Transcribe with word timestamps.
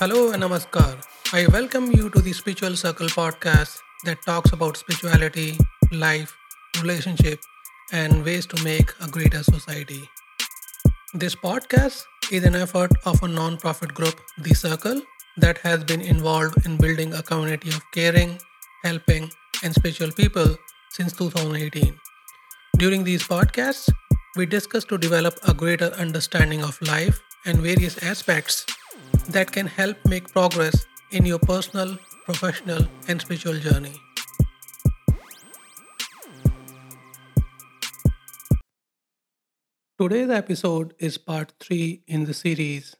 Hello 0.00 0.30
and 0.30 0.44
namaskar. 0.44 0.96
I 1.32 1.48
welcome 1.48 1.90
you 1.90 2.08
to 2.10 2.20
the 2.20 2.32
Spiritual 2.32 2.76
Circle 2.76 3.08
podcast 3.08 3.80
that 4.04 4.20
talks 4.24 4.52
about 4.52 4.76
spirituality, 4.76 5.58
life, 5.90 6.36
relationship, 6.80 7.40
and 7.90 8.24
ways 8.24 8.46
to 8.46 8.62
make 8.62 8.92
a 9.00 9.08
greater 9.08 9.42
society. 9.42 10.08
This 11.14 11.34
podcast 11.34 12.04
is 12.30 12.44
an 12.44 12.54
effort 12.54 12.92
of 13.06 13.20
a 13.24 13.26
non-profit 13.26 13.92
group, 13.92 14.20
The 14.38 14.54
Circle, 14.54 15.02
that 15.36 15.58
has 15.58 15.82
been 15.82 16.00
involved 16.00 16.64
in 16.64 16.76
building 16.76 17.12
a 17.14 17.20
community 17.20 17.70
of 17.70 17.82
caring, 17.90 18.38
helping, 18.84 19.32
and 19.64 19.74
spiritual 19.74 20.12
people 20.12 20.56
since 20.90 21.12
2018. 21.14 21.98
During 22.76 23.02
these 23.02 23.26
podcasts, 23.26 23.90
we 24.36 24.46
discuss 24.46 24.84
to 24.84 24.96
develop 24.96 25.40
a 25.48 25.52
greater 25.52 25.90
understanding 25.94 26.62
of 26.62 26.80
life 26.82 27.20
and 27.44 27.58
various 27.58 28.00
aspects 28.04 28.64
that 29.28 29.52
can 29.52 29.66
help 29.66 29.96
make 30.06 30.32
progress 30.32 30.86
in 31.10 31.26
your 31.26 31.38
personal, 31.38 31.98
professional, 32.24 32.86
and 33.08 33.20
spiritual 33.20 33.58
journey. 33.58 33.94
Today's 40.00 40.30
episode 40.30 40.94
is 40.98 41.18
part 41.18 41.52
3 41.60 42.02
in 42.06 42.24
the 42.24 42.32
series 42.32 42.96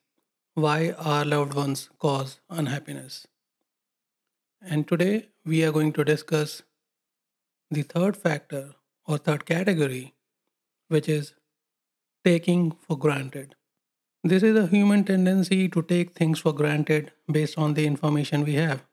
Why 0.55 0.95
Our 0.99 1.25
Loved 1.25 1.55
Ones 1.55 1.89
Cause 1.99 2.41
Unhappiness. 2.51 3.27
And 4.61 4.87
today 4.89 5.29
we 5.47 5.65
are 5.65 5.73
going 5.73 5.93
to 5.93 6.05
discuss 6.05 6.63
the 7.71 7.83
third 7.83 8.17
factor 8.17 8.75
or 9.07 9.19
third 9.19 9.47
category, 9.47 10.15
which 10.89 11.09
is 11.09 11.35
taking 12.25 12.73
for 12.73 12.99
granted. 12.99 13.55
This 14.25 14.43
is 14.43 14.57
a 14.57 14.67
human 14.67 15.05
tendency 15.05 15.69
to 15.69 15.81
take 15.81 16.13
things 16.13 16.41
for 16.41 16.53
granted 16.53 17.13
based 17.31 17.57
on 17.57 17.75
the 17.75 17.87
information 17.87 18.45
we 18.45 18.55
have. 18.55 18.85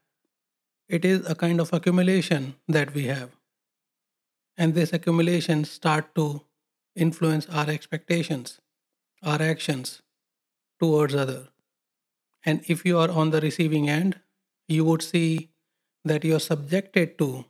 It 0.87 1.03
is 1.03 1.27
a 1.27 1.33
kind 1.33 1.59
of 1.59 1.73
accumulation 1.73 2.55
that 2.67 2.93
we 2.93 3.05
have. 3.05 3.31
And 4.55 4.75
this 4.75 4.93
accumulation 4.93 5.65
start 5.65 6.13
to 6.13 6.41
influence 6.95 7.47
our 7.49 7.67
expectations, 7.67 8.59
our 9.23 9.41
actions 9.41 10.03
towards 10.79 11.15
other. 11.15 11.47
And 12.45 12.61
if 12.67 12.85
you 12.85 12.99
are 12.99 13.09
on 13.09 13.31
the 13.31 13.41
receiving 13.41 13.89
end, 13.89 14.19
you 14.67 14.85
would 14.85 15.01
see 15.01 15.49
that 16.03 16.23
you 16.23 16.35
are 16.35 16.39
subjected 16.39 17.17
to 17.17 17.45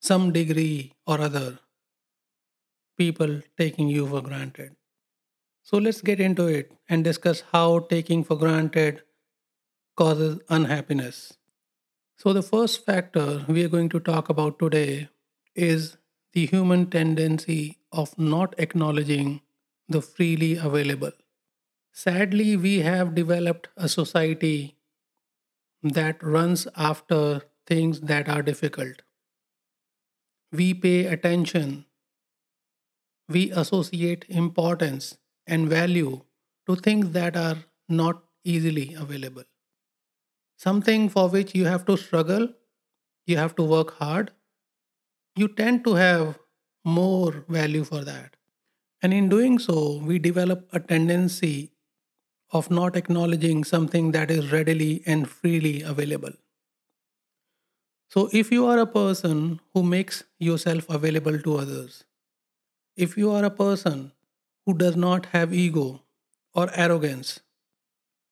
some 0.00 0.32
degree 0.32 0.92
or 1.08 1.20
other 1.20 1.58
people 2.96 3.42
taking 3.58 3.88
you 3.88 4.06
for 4.06 4.22
granted. 4.22 4.76
So 5.64 5.78
let's 5.78 6.00
get 6.00 6.20
into 6.20 6.46
it 6.46 6.72
and 6.88 7.02
discuss 7.02 7.42
how 7.52 7.80
taking 7.80 8.22
for 8.22 8.36
granted 8.36 9.02
causes 9.96 10.40
unhappiness. 10.48 11.34
So, 12.18 12.32
the 12.32 12.42
first 12.42 12.84
factor 12.86 13.44
we 13.48 13.64
are 13.64 13.68
going 13.68 13.88
to 13.90 14.00
talk 14.00 14.28
about 14.28 14.58
today 14.58 15.08
is 15.54 15.96
the 16.34 16.46
human 16.46 16.90
tendency 16.90 17.78
of 17.92 18.18
not 18.18 18.54
acknowledging 18.58 19.40
the 19.88 20.02
freely 20.02 20.56
available. 20.56 21.12
Sadly, 21.92 22.56
we 22.56 22.80
have 22.80 23.14
developed 23.14 23.68
a 23.76 23.88
society 23.88 24.76
that 25.82 26.22
runs 26.22 26.66
after 26.76 27.42
things 27.66 28.00
that 28.02 28.28
are 28.28 28.42
difficult. 28.42 29.02
We 30.52 30.72
pay 30.72 31.04
attention, 31.06 31.84
we 33.28 33.50
associate 33.50 34.24
importance 34.28 35.18
and 35.46 35.68
value 35.68 36.20
to 36.66 36.76
things 36.76 37.10
that 37.10 37.36
are 37.36 37.56
not 37.88 38.22
easily 38.44 38.94
available. 38.94 39.44
Something 40.56 41.08
for 41.08 41.28
which 41.28 41.54
you 41.54 41.64
have 41.66 41.84
to 41.86 41.96
struggle, 41.96 42.48
you 43.26 43.36
have 43.36 43.54
to 43.56 43.62
work 43.62 43.92
hard, 43.98 44.30
you 45.36 45.48
tend 45.48 45.84
to 45.84 45.94
have 45.94 46.38
more 46.84 47.44
value 47.48 47.84
for 47.84 48.04
that. 48.04 48.36
And 49.02 49.12
in 49.12 49.28
doing 49.28 49.58
so, 49.58 49.98
we 49.98 50.18
develop 50.18 50.68
a 50.72 50.80
tendency 50.80 51.72
of 52.52 52.70
not 52.70 52.96
acknowledging 52.96 53.64
something 53.64 54.12
that 54.12 54.30
is 54.30 54.52
readily 54.52 55.02
and 55.06 55.28
freely 55.28 55.82
available. 55.82 56.32
So, 58.08 58.28
if 58.32 58.52
you 58.52 58.66
are 58.66 58.78
a 58.78 58.86
person 58.86 59.60
who 59.72 59.82
makes 59.82 60.22
yourself 60.38 60.88
available 60.88 61.38
to 61.40 61.56
others, 61.56 62.04
if 62.96 63.16
you 63.16 63.30
are 63.32 63.44
a 63.44 63.50
person 63.50 64.12
who 64.66 64.74
does 64.74 64.96
not 64.96 65.26
have 65.26 65.52
ego 65.52 66.02
or 66.54 66.68
arrogance, 66.74 67.40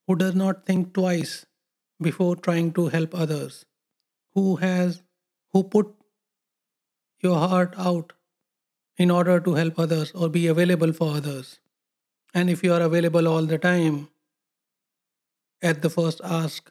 who 0.07 0.17
does 0.17 0.35
not 0.35 0.67
think 0.67 0.93
twice 0.95 1.47
before 2.01 2.37
trying 2.37 2.73
to 2.73 2.89
help 2.89 3.15
others, 3.15 3.65
who 4.35 4.57
has 4.57 5.03
who 5.53 5.63
put 5.63 5.95
your 7.21 7.39
heart 7.39 7.75
out 7.77 8.13
in 8.97 9.11
order 9.11 9.39
to 9.41 9.55
help 9.55 9.79
others 9.79 10.13
or 10.13 10.29
be 10.29 10.47
available 10.47 10.93
for 10.93 11.15
others. 11.17 11.61
And 12.35 12.49
if 12.49 12.65
you 12.65 12.73
are 12.73 12.81
available 12.81 13.29
all 13.29 13.43
the 13.43 13.59
time 13.59 14.09
at 15.61 15.83
the 15.83 15.91
first 15.91 16.21
ask, 16.25 16.71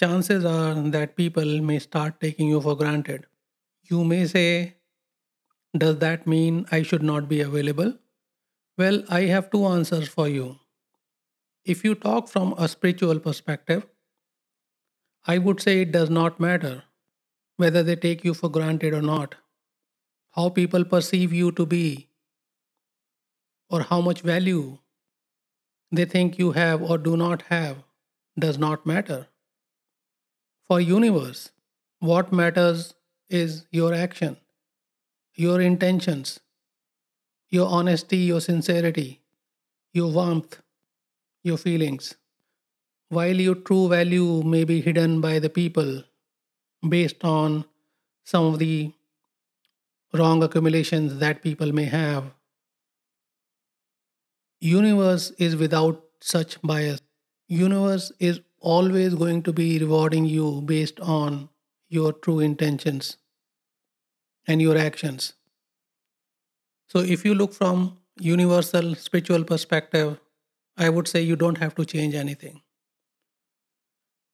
chances 0.00 0.44
are 0.44 0.74
that 0.74 1.16
people 1.16 1.60
may 1.60 1.78
start 1.78 2.20
taking 2.20 2.48
you 2.48 2.60
for 2.60 2.76
granted. 2.76 3.26
You 3.82 4.04
may 4.04 4.26
say, 4.26 4.76
Does 5.76 5.98
that 5.98 6.26
mean 6.26 6.66
I 6.72 6.82
should 6.82 7.02
not 7.02 7.28
be 7.28 7.40
available? 7.40 7.94
Well, 8.76 9.04
I 9.08 9.22
have 9.22 9.50
two 9.50 9.66
answers 9.66 10.08
for 10.08 10.28
you. 10.28 10.58
If 11.64 11.84
you 11.84 11.94
talk 11.94 12.28
from 12.28 12.54
a 12.58 12.68
spiritual 12.68 13.20
perspective, 13.20 13.86
I 15.26 15.38
would 15.38 15.60
say 15.60 15.82
it 15.82 15.92
does 15.92 16.10
not 16.10 16.40
matter 16.40 16.82
whether 17.56 17.82
they 17.84 17.94
take 17.96 18.24
you 18.24 18.34
for 18.34 18.48
granted 18.48 18.92
or 18.92 19.00
not. 19.00 19.36
How 20.32 20.48
people 20.48 20.84
perceive 20.84 21.32
you 21.32 21.52
to 21.52 21.64
be, 21.64 22.08
or 23.70 23.82
how 23.82 24.00
much 24.00 24.22
value 24.22 24.78
they 25.92 26.04
think 26.04 26.36
you 26.38 26.50
have 26.52 26.82
or 26.82 26.98
do 26.98 27.16
not 27.16 27.42
have, 27.42 27.84
does 28.36 28.58
not 28.58 28.84
matter. 28.84 29.28
For 30.66 30.80
universe, 30.80 31.52
what 32.00 32.32
matters 32.32 32.94
is 33.28 33.66
your 33.70 33.94
action, 33.94 34.36
your 35.34 35.60
intentions, 35.60 36.40
your 37.54 37.68
honesty, 37.68 38.18
your 38.18 38.40
sincerity, 38.40 39.20
your 39.92 40.10
warmth, 40.10 40.60
your 41.44 41.56
feelings. 41.56 42.14
While 43.08 43.40
your 43.46 43.54
true 43.54 43.88
value 43.88 44.42
may 44.42 44.64
be 44.64 44.80
hidden 44.80 45.20
by 45.20 45.38
the 45.38 45.50
people 45.50 46.02
based 46.88 47.24
on 47.24 47.64
some 48.24 48.46
of 48.46 48.58
the 48.58 48.92
wrong 50.12 50.42
accumulations 50.42 51.18
that 51.18 51.42
people 51.42 51.72
may 51.72 51.84
have, 51.84 52.24
universe 54.60 55.30
is 55.38 55.54
without 55.54 56.02
such 56.20 56.60
bias. 56.62 57.00
Universe 57.46 58.10
is 58.18 58.40
always 58.58 59.14
going 59.14 59.42
to 59.42 59.52
be 59.52 59.78
rewarding 59.78 60.24
you 60.24 60.62
based 60.74 60.98
on 61.00 61.48
your 61.88 62.12
true 62.12 62.40
intentions 62.40 63.16
and 64.46 64.60
your 64.60 64.76
actions. 64.76 65.34
So 66.94 67.00
if 67.00 67.24
you 67.24 67.34
look 67.34 67.52
from 67.52 67.98
universal 68.20 68.94
spiritual 68.94 69.42
perspective, 69.42 70.20
I 70.76 70.90
would 70.90 71.08
say 71.08 71.22
you 71.22 71.34
don't 71.34 71.58
have 71.58 71.74
to 71.74 71.84
change 71.84 72.14
anything. 72.14 72.60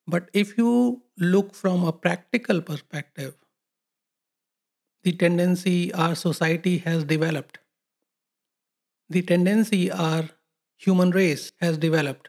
But 0.06 0.28
if 0.34 0.58
you 0.58 1.02
look 1.16 1.54
from 1.54 1.84
a 1.84 1.92
practical 1.92 2.60
perspective, 2.60 3.34
the 5.04 5.12
tendency 5.12 5.94
our 5.94 6.14
society 6.14 6.76
has 6.78 7.04
developed, 7.04 7.56
the 9.08 9.22
tendency 9.22 9.90
our 9.90 10.28
human 10.76 11.12
race 11.12 11.52
has 11.60 11.78
developed. 11.78 12.28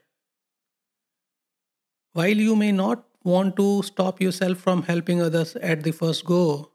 While 2.14 2.38
you 2.38 2.56
may 2.56 2.72
not 2.72 3.04
want 3.26 3.58
to 3.58 3.84
stop 3.84 4.22
yourself 4.22 4.60
from 4.60 4.84
helping 4.84 5.22
others 5.22 5.58
at 5.58 5.84
the 5.84 5.92
first 5.92 6.24
go, 6.24 6.72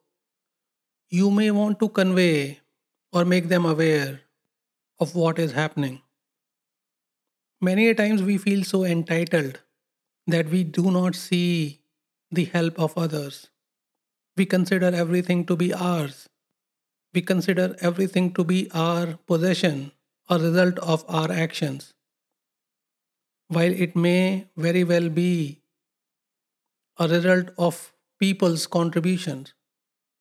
you 1.09 1.31
may 1.31 1.51
want 1.51 1.81
to 1.81 1.89
convey 1.89 2.61
or 3.13 3.25
make 3.25 3.49
them 3.49 3.65
aware 3.65 4.21
of 4.99 5.15
what 5.15 5.39
is 5.39 5.53
happening. 5.53 6.03
Many 7.61 7.89
a 7.89 7.95
times 7.95 8.23
we 8.23 8.39
feel 8.39 8.65
so 8.65 8.85
entitled 8.85 9.61
that 10.27 10.49
we 10.49 10.65
do 10.65 10.91
not 10.91 11.15
see 11.15 11.81
the 12.31 12.45
help 12.45 12.79
of 12.79 12.97
others. 12.99 13.49
We 14.37 14.45
consider 14.47 14.95
everything 14.95 15.47
to 15.47 15.57
be 15.57 15.73
ours. 15.73 16.29
We 17.15 17.23
consider 17.23 17.77
everything 17.81 18.35
to 18.35 18.45
be 18.45 18.71
our 18.73 19.15
possession, 19.27 19.93
a 20.29 20.39
result 20.39 20.79
of 20.81 21.05
our 21.09 21.33
actions. 21.33 21.95
While 23.49 23.73
it 23.73 23.97
may 23.97 24.49
very 24.57 24.85
well 24.85 25.09
be 25.09 25.63
a 26.99 27.09
result 27.09 27.51
of 27.59 27.93
people's 28.19 28.67
contributions 28.67 29.55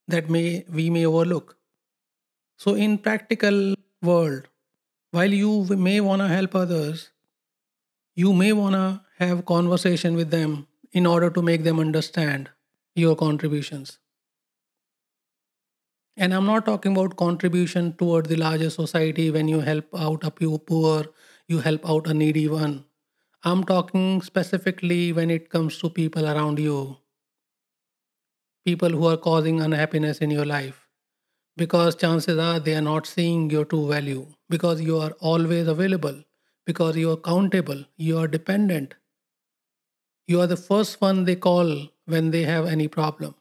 that 0.07 0.29
may 0.29 0.65
we 0.69 0.89
may 0.89 1.05
overlook. 1.05 1.54
So 2.57 2.75
in 2.75 2.97
practical 2.97 3.75
world, 4.01 4.47
while 5.11 5.33
you 5.33 5.65
may 5.75 5.99
want 6.01 6.21
to 6.21 6.27
help 6.27 6.55
others, 6.55 7.11
you 8.15 8.33
may 8.33 8.53
want 8.53 8.75
to 8.75 9.01
have 9.19 9.45
conversation 9.45 10.15
with 10.15 10.31
them 10.31 10.67
in 10.91 11.05
order 11.05 11.29
to 11.29 11.41
make 11.41 11.63
them 11.63 11.79
understand 11.79 12.49
your 12.95 13.15
contributions. 13.15 13.99
And 16.17 16.33
i'm 16.33 16.45
not 16.45 16.65
talking 16.65 16.93
about 16.93 17.17
contribution 17.17 17.91
toward 18.01 18.27
the 18.27 18.37
larger 18.37 18.69
society 18.69 19.29
when 19.31 19.49
you 19.49 19.59
help 19.59 19.85
out 19.93 20.23
a 20.23 20.31
poor 20.31 21.05
you 21.47 21.59
help 21.59 21.87
out 21.89 22.07
a 22.07 22.13
needy 22.13 22.47
one. 22.47 22.85
I'm 23.43 23.63
talking 23.63 24.21
specifically 24.21 25.13
when 25.13 25.29
it 25.29 25.49
comes 25.49 25.77
to 25.79 25.89
people 25.89 26.25
around 26.25 26.57
you. 26.57 26.97
People 28.65 28.89
who 28.89 29.05
are 29.07 29.17
causing 29.17 29.61
unhappiness 29.61 30.19
in 30.19 30.31
your 30.31 30.45
life 30.45 30.84
because 31.57 31.95
chances 31.95 32.37
are 32.37 32.59
they 32.59 32.75
are 32.75 32.81
not 32.81 33.07
seeing 33.07 33.49
your 33.49 33.65
true 33.65 33.87
value 33.89 34.25
because 34.49 34.81
you 34.81 34.97
are 34.97 35.11
always 35.19 35.67
available 35.67 36.23
because 36.65 36.97
you 36.97 37.11
are 37.11 37.17
countable 37.17 37.83
you 37.97 38.17
are 38.17 38.27
dependent. 38.27 38.95
You 40.27 40.41
are 40.41 40.47
the 40.47 40.57
first 40.57 41.01
one 41.01 41.25
they 41.25 41.35
call 41.35 41.89
when 42.05 42.31
they 42.31 42.43
have 42.43 42.65
any 42.65 42.87
problem. 42.87 43.35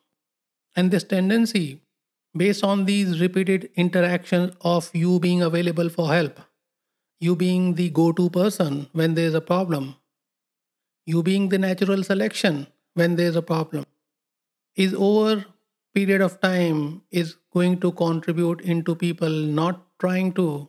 And 0.77 0.91
this 0.91 1.03
tendency 1.05 1.81
based 2.37 2.65
on 2.65 2.85
these 2.85 3.21
repeated 3.21 3.71
interactions 3.77 4.55
of 4.61 4.91
you 4.93 5.19
being 5.21 5.43
available 5.43 5.89
for 5.89 6.09
help 6.13 6.41
you 7.21 7.37
being 7.37 7.75
the 7.75 7.89
go-to 7.91 8.29
person 8.31 8.89
when 8.93 9.15
there's 9.15 9.35
a 9.35 9.41
problem 9.41 9.95
you 11.07 11.23
being 11.23 11.49
the 11.49 11.59
natural 11.59 12.03
selection 12.03 12.67
when 12.95 13.17
there's 13.17 13.37
a 13.37 13.43
problem 13.43 13.85
is 14.75 14.95
over 14.95 15.45
period 15.95 16.21
of 16.21 16.41
time 16.41 17.03
is 17.11 17.37
going 17.53 17.79
to 17.81 17.93
contribute 17.93 18.61
into 18.61 18.95
people 18.97 19.31
not 19.31 19.87
trying 20.01 20.33
to 20.33 20.69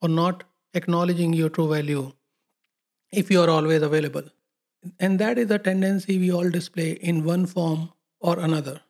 or 0.00 0.08
not 0.08 0.44
acknowledging 0.74 1.34
your 1.34 1.50
true 1.50 1.68
value 1.68 2.12
if 3.12 3.30
you 3.30 3.40
are 3.42 3.50
always 3.50 3.82
available. 3.82 4.22
And 4.98 5.18
that 5.18 5.38
is 5.38 5.50
a 5.50 5.58
tendency 5.58 6.18
we 6.18 6.32
all 6.32 6.48
display 6.48 6.92
in 6.92 7.24
one 7.24 7.46
form 7.46 7.92
or 8.20 8.38
another. 8.38 8.80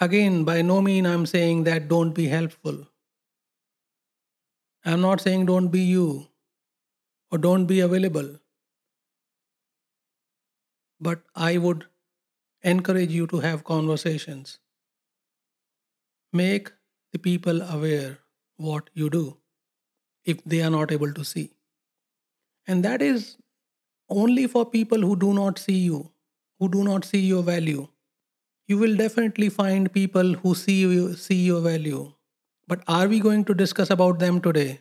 Again 0.00 0.42
by 0.44 0.60
no 0.62 0.80
mean 0.82 1.06
i'm 1.06 1.24
saying 1.24 1.64
that 1.64 1.88
don't 1.88 2.12
be 2.12 2.26
helpful. 2.26 2.86
I'm 4.84 5.00
not 5.00 5.20
saying 5.20 5.46
don't 5.46 5.68
be 5.68 5.80
you 5.80 6.26
or 7.30 7.38
don't 7.38 7.66
be 7.66 7.80
available. 7.80 8.40
But 11.00 11.22
i 11.34 11.58
would 11.58 11.86
encourage 12.64 13.12
you 13.12 13.26
to 13.28 13.40
have 13.40 13.64
conversations. 13.64 14.58
Make 16.32 16.72
the 17.12 17.18
people 17.18 17.62
aware 17.62 18.18
what 18.56 18.90
you 18.94 19.10
do 19.10 19.36
if 20.24 20.42
they 20.44 20.62
are 20.62 20.70
not 20.70 20.90
able 20.90 21.12
to 21.12 21.24
see. 21.24 21.50
And 22.66 22.84
that 22.84 23.02
is 23.02 23.36
only 24.08 24.46
for 24.46 24.64
people 24.64 24.98
who 24.98 25.16
do 25.16 25.34
not 25.34 25.58
see 25.58 25.78
you, 25.78 26.10
who 26.58 26.68
do 26.68 26.82
not 26.82 27.04
see 27.04 27.20
your 27.20 27.42
value. 27.42 27.86
You 28.66 28.78
will 28.78 28.96
definitely 28.96 29.50
find 29.50 29.92
people 29.92 30.34
who 30.34 30.54
see 30.54 30.80
you, 30.80 31.14
see 31.14 31.42
your 31.44 31.60
value. 31.60 32.12
But 32.66 32.82
are 32.88 33.06
we 33.06 33.20
going 33.20 33.44
to 33.44 33.54
discuss 33.54 33.90
about 33.90 34.18
them 34.18 34.40
today? 34.40 34.80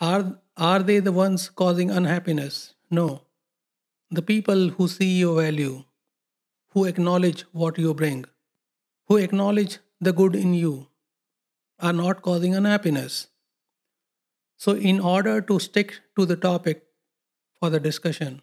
Are, 0.00 0.38
are 0.58 0.80
they 0.80 0.98
the 0.98 1.12
ones 1.12 1.48
causing 1.48 1.90
unhappiness? 1.90 2.74
No. 2.90 3.22
The 4.10 4.22
people 4.22 4.68
who 4.68 4.86
see 4.86 5.18
your 5.18 5.40
value, 5.40 5.84
who 6.76 6.84
acknowledge 6.84 7.42
what 7.52 7.78
you 7.78 7.94
bring, 7.94 8.22
who 9.08 9.16
acknowledge 9.16 9.78
the 9.98 10.12
good 10.12 10.34
in 10.36 10.52
you, 10.52 10.88
are 11.78 11.92
not 11.94 12.20
causing 12.20 12.54
unhappiness. 12.54 13.28
So, 14.58 14.72
in 14.72 15.00
order 15.00 15.40
to 15.40 15.58
stick 15.58 16.00
to 16.18 16.26
the 16.26 16.36
topic 16.36 16.82
for 17.58 17.70
the 17.70 17.80
discussion, 17.80 18.42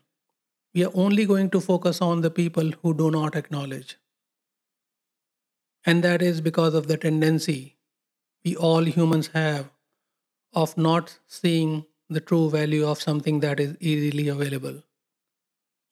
we 0.74 0.84
are 0.84 0.90
only 0.96 1.28
going 1.28 1.52
to 1.52 1.62
focus 1.62 2.02
on 2.02 2.22
the 2.22 2.32
people 2.32 2.72
who 2.82 2.96
do 2.96 3.12
not 3.12 3.36
acknowledge. 3.36 3.98
And 5.86 6.04
that 6.04 6.24
is 6.24 6.42
because 6.42 6.74
of 6.74 6.88
the 6.88 6.98
tendency 6.98 7.78
we 8.44 8.56
all 8.56 8.84
humans 8.96 9.30
have 9.36 9.70
of 10.54 10.76
not 10.76 11.20
seeing 11.28 11.86
the 12.10 12.20
true 12.32 12.50
value 12.50 12.88
of 12.88 13.00
something 13.00 13.42
that 13.42 13.60
is 13.60 13.78
easily 13.80 14.28
available. 14.28 14.82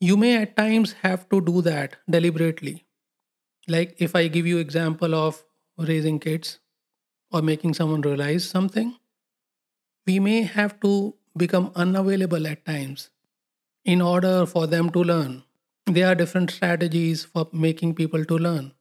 You 0.04 0.18
may 0.18 0.36
at 0.42 0.58
times 0.58 0.94
have 1.04 1.30
to 1.30 1.40
do 1.40 1.62
that 1.62 1.98
deliberately. 2.10 2.86
Like 3.68 3.96
if 4.00 4.16
I 4.16 4.28
give 4.30 4.48
you 4.48 4.58
example 4.58 5.14
of 5.14 5.44
raising 5.78 6.20
kids 6.20 6.58
or 7.32 7.44
making 7.44 7.76
someone 7.76 8.02
realize 8.02 8.44
something, 8.44 8.96
we 10.08 10.20
may 10.20 10.42
have 10.42 10.80
to 10.80 11.14
become 11.38 11.72
unavailable 11.76 12.48
at 12.48 12.66
times 12.66 13.12
in 13.86 14.02
order 14.02 14.48
for 14.48 14.66
them 14.66 14.90
to 14.90 15.04
learn. 15.04 15.44
There 15.86 16.08
are 16.08 16.16
different 16.16 16.50
strategies 16.50 17.24
for 17.24 17.48
making 17.54 17.94
people 17.94 18.26
to 18.26 18.38
learn. 18.40 18.74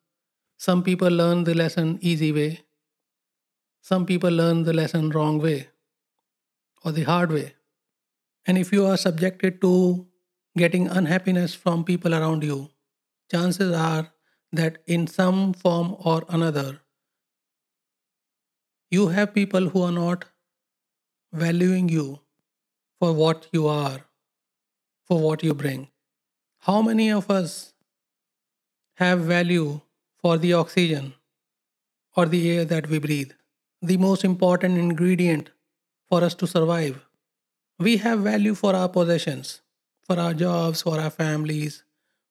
Some 0.57 0.83
people 0.83 1.11
learn 1.11 1.45
the 1.45 1.55
lesson 1.55 1.99
easy 2.01 2.33
way. 2.33 2.61
Some 3.83 4.07
people 4.07 4.31
learn 4.31 4.63
the 4.63 4.73
lesson 4.73 5.11
wrong 5.11 5.39
way 5.39 5.69
or 6.83 6.93
the 6.93 7.03
hard 7.03 7.31
way. 7.31 7.53
And 8.47 8.57
if 8.57 8.73
you 8.73 8.87
are 8.87 8.97
subjected 8.97 9.61
to 9.61 10.07
getting 10.57 10.89
unhappiness 10.89 11.55
from 11.55 11.85
people 11.85 12.15
around 12.15 12.43
you, 12.43 12.71
chances 13.31 13.73
are 13.73 14.13
that 14.53 14.79
in 14.87 15.07
some 15.07 15.53
form 15.53 15.97
or 16.01 16.25
another, 16.29 16.81
you 18.91 19.09
have 19.09 19.33
people 19.33 19.69
who 19.69 19.83
are 19.83 19.93
not 19.93 20.25
valuing 21.33 21.89
you 21.89 22.19
for 22.99 23.13
what 23.13 23.47
you 23.53 23.69
are, 23.69 24.01
for 25.07 25.21
what 25.21 25.45
you 25.45 25.55
bring. 25.55 25.89
How 26.59 26.83
many 26.83 27.11
of 27.11 27.31
us 27.31 27.73
have 28.95 29.21
value 29.21 29.81
for 30.19 30.37
the 30.37 30.53
oxygen 30.55 31.15
or 32.17 32.27
the 32.27 32.51
air 32.51 32.65
that 32.65 32.89
we 32.89 32.99
breathe? 32.99 33.31
The 33.81 33.97
most 33.97 34.25
important 34.25 34.77
ingredient 34.77 35.51
for 36.09 36.23
us 36.25 36.35
to 36.35 36.47
survive. 36.47 37.07
We 37.79 37.97
have 37.99 38.19
value 38.21 38.55
for 38.55 38.75
our 38.75 38.89
possessions 38.89 39.63
for 40.11 40.19
our 40.19 40.35
jobs, 40.35 40.83
for 40.83 40.99
our 40.99 41.11
families, 41.11 41.85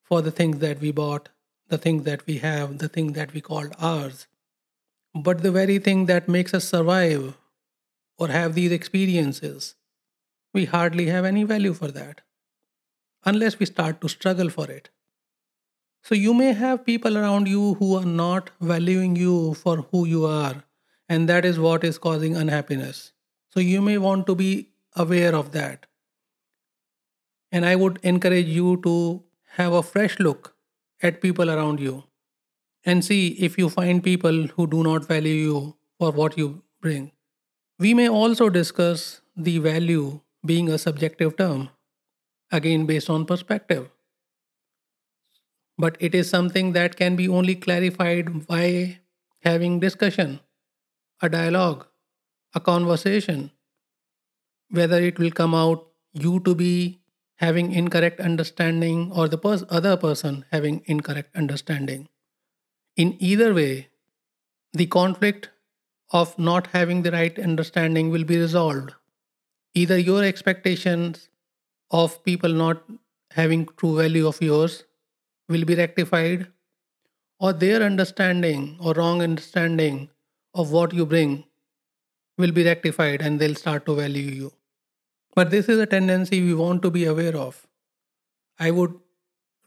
for 0.04 0.22
the 0.22 0.31
things 0.31 0.60
that 0.60 0.81
we 0.81 0.92
bought, 0.92 1.30
the 1.70 1.78
things 1.78 2.04
that 2.04 2.26
we 2.28 2.40
have, 2.40 2.80
the 2.80 2.90
thing 2.90 3.14
that 3.14 3.34
we 3.34 3.40
called 3.40 3.74
ours. 3.80 4.28
But 5.16 5.44
the 5.44 5.52
very 5.52 5.80
thing 5.80 6.06
that 6.08 6.28
makes 6.28 6.54
us 6.54 6.68
survive 6.68 7.38
or 8.18 8.28
have 8.28 8.54
these 8.54 8.74
experiences, 8.74 9.76
we 10.54 10.66
hardly 10.66 11.06
have 11.06 11.24
any 11.24 11.46
value 11.46 11.74
for 11.74 11.88
that 11.88 12.20
unless 13.24 13.58
we 13.60 13.65
start 13.65 14.01
to 14.01 14.10
struggle 14.10 14.50
for 14.50 14.70
it. 14.70 14.89
So 16.03 16.15
you 16.15 16.34
may 16.34 16.51
have 16.51 16.86
people 16.86 17.18
around 17.18 17.48
you 17.48 17.75
who 17.75 17.96
are 17.96 18.06
not 18.06 18.50
valuing 18.60 19.15
you 19.15 19.53
for 19.53 19.77
who 19.92 20.06
you 20.06 20.25
are, 20.25 20.65
and 21.08 21.30
that 21.30 21.46
is 21.46 21.58
what 21.58 21.86
is 21.86 21.98
causing 21.98 22.36
unhappiness. 22.36 23.13
So 23.53 23.62
you 23.62 23.82
may 23.82 23.98
want 23.98 24.27
to 24.27 24.36
be 24.36 24.72
aware 24.98 25.34
of 25.34 25.53
that. 25.53 25.86
And 27.51 27.65
I 27.65 27.75
would 27.75 28.00
encourage 28.03 28.48
you 28.48 28.77
to 28.84 29.24
have 29.53 29.74
a 29.74 29.84
fresh 29.84 30.20
look 30.20 30.56
at 31.01 31.22
people 31.22 31.50
around 31.50 31.79
you 31.79 32.03
and 32.86 33.03
see 33.03 33.29
if 33.48 33.58
you 33.58 33.70
find 33.70 34.03
people 34.03 34.48
who 34.48 34.68
do 34.68 34.84
not 34.84 35.08
value 35.08 35.34
you 35.34 35.75
for 35.98 36.12
what 36.12 36.38
you 36.38 36.63
bring. 36.82 37.12
We 37.77 37.94
may 37.94 38.10
also 38.10 38.50
discuss 38.50 39.22
the 39.36 39.58
value 39.60 40.22
being 40.46 40.70
a 40.70 40.77
subjective 40.77 41.38
term, 41.38 41.70
again 42.51 42.86
based 42.86 43.10
on 43.10 43.25
perspective. 43.25 43.89
But 45.77 45.98
it 46.00 46.13
is 46.13 46.29
something 46.29 46.74
that 46.74 46.98
can 46.98 47.15
be 47.15 47.27
only 47.27 47.56
clarified 47.56 48.48
by 48.48 49.00
having 49.44 49.79
discussion, 49.79 50.39
a 51.22 51.29
dialogue, 51.29 51.88
a 52.53 52.60
conversation, 52.60 53.51
whether 54.70 55.01
it 55.01 55.20
will 55.20 55.32
come 55.32 55.56
out 55.56 55.88
you 56.13 56.39
to 56.41 56.56
be 56.56 56.99
having 57.39 57.72
incorrect 57.72 58.19
understanding 58.19 59.12
or 59.12 59.27
the 59.27 59.38
pers- 59.38 59.63
other 59.69 59.96
person 59.98 60.46
having 60.51 60.81
incorrect 60.86 61.36
understanding. 61.36 62.08
In 62.96 63.15
either 63.19 63.53
way, 63.53 63.89
the 64.74 64.86
conflict 64.88 65.50
of 66.12 66.38
not 66.38 66.67
having 66.67 67.01
the 67.03 67.12
right 67.12 67.39
understanding 67.39 68.10
will 68.10 68.24
be 68.24 68.38
resolved. 68.38 68.93
Either 69.74 69.98
your 69.98 70.24
expectations 70.24 71.29
of 71.91 72.24
people 72.24 72.50
not 72.50 72.84
having 73.31 73.67
true 73.77 73.96
value 73.98 74.27
of 74.27 74.41
yours 74.41 74.84
will 75.48 75.65
be 75.65 75.75
rectified, 75.75 76.48
or 77.39 77.53
their 77.53 77.81
understanding 77.84 78.77
or 78.79 78.93
wrong 78.93 79.22
understanding 79.22 80.10
of 80.53 80.72
what 80.72 80.93
you 80.93 81.05
bring 81.05 81.46
will 82.38 82.51
be 82.51 82.65
rectified 82.65 83.22
and 83.22 83.39
they'll 83.39 83.55
start 83.55 83.86
to 83.86 83.96
value 83.96 84.31
you. 84.41 84.59
But 85.39 85.51
this 85.51 85.69
is 85.69 85.79
a 85.79 85.86
tendency 85.86 86.41
we 86.41 86.53
want 86.53 86.81
to 86.81 86.91
be 86.91 87.05
aware 87.05 87.38
of. 87.38 87.65
I 88.60 88.72
would 88.72 88.93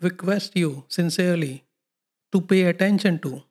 request 0.03 0.55
you 0.55 0.85
sincerely 0.89 1.65
to 2.31 2.43
pay 2.43 2.65
attention 2.65 3.19
to. 3.21 3.43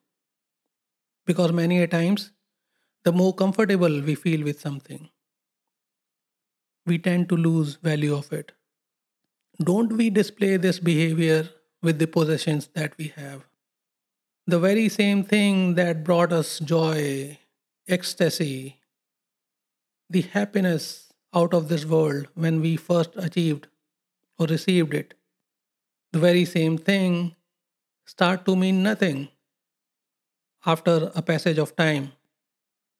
Because 1.25 1.51
many 1.51 1.81
a 1.81 1.87
times, 1.87 2.31
the 3.05 3.11
more 3.11 3.33
comfortable 3.33 4.01
we 4.01 4.13
feel 4.13 4.43
with 4.43 4.61
something, 4.61 5.09
we 6.85 6.99
tend 6.99 7.27
to 7.29 7.35
lose 7.35 7.77
value 7.77 8.13
of 8.13 8.31
it. 8.31 8.51
Don't 9.63 9.91
we 9.93 10.11
display 10.11 10.57
this 10.57 10.77
behavior 10.77 11.49
with 11.81 11.97
the 11.97 12.05
possessions 12.05 12.69
that 12.75 12.95
we 12.99 13.13
have? 13.15 13.45
The 14.45 14.59
very 14.59 14.89
same 14.89 15.23
thing 15.23 15.73
that 15.73 16.03
brought 16.03 16.31
us 16.31 16.59
joy, 16.59 17.39
ecstasy, 17.87 18.77
the 20.07 20.21
happiness 20.21 21.10
out 21.33 21.53
of 21.53 21.67
this 21.69 21.85
world 21.85 22.27
when 22.35 22.61
we 22.61 22.75
first 22.75 23.11
achieved 23.15 23.67
or 24.37 24.47
received 24.47 24.93
it. 24.93 25.13
The 26.11 26.19
very 26.19 26.45
same 26.45 26.77
thing 26.77 27.35
start 28.05 28.45
to 28.45 28.55
mean 28.55 28.83
nothing 28.83 29.29
after 30.65 31.11
a 31.15 31.21
passage 31.21 31.57
of 31.57 31.75
time. 31.75 32.11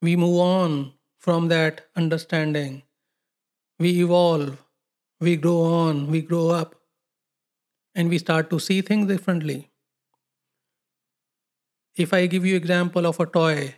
We 0.01 0.15
move 0.15 0.39
on 0.39 0.93
from 1.17 1.49
that 1.49 1.81
understanding. 1.95 2.83
We 3.79 4.01
evolve, 4.01 4.63
we 5.19 5.35
grow 5.35 5.61
on, 5.63 6.07
we 6.07 6.21
grow 6.21 6.49
up, 6.49 6.75
and 7.93 8.09
we 8.09 8.17
start 8.17 8.49
to 8.49 8.59
see 8.59 8.81
things 8.81 9.07
differently. 9.07 9.69
If 11.95 12.13
I 12.13 12.25
give 12.27 12.45
you 12.45 12.55
example 12.55 13.05
of 13.05 13.19
a 13.19 13.25
toy 13.25 13.75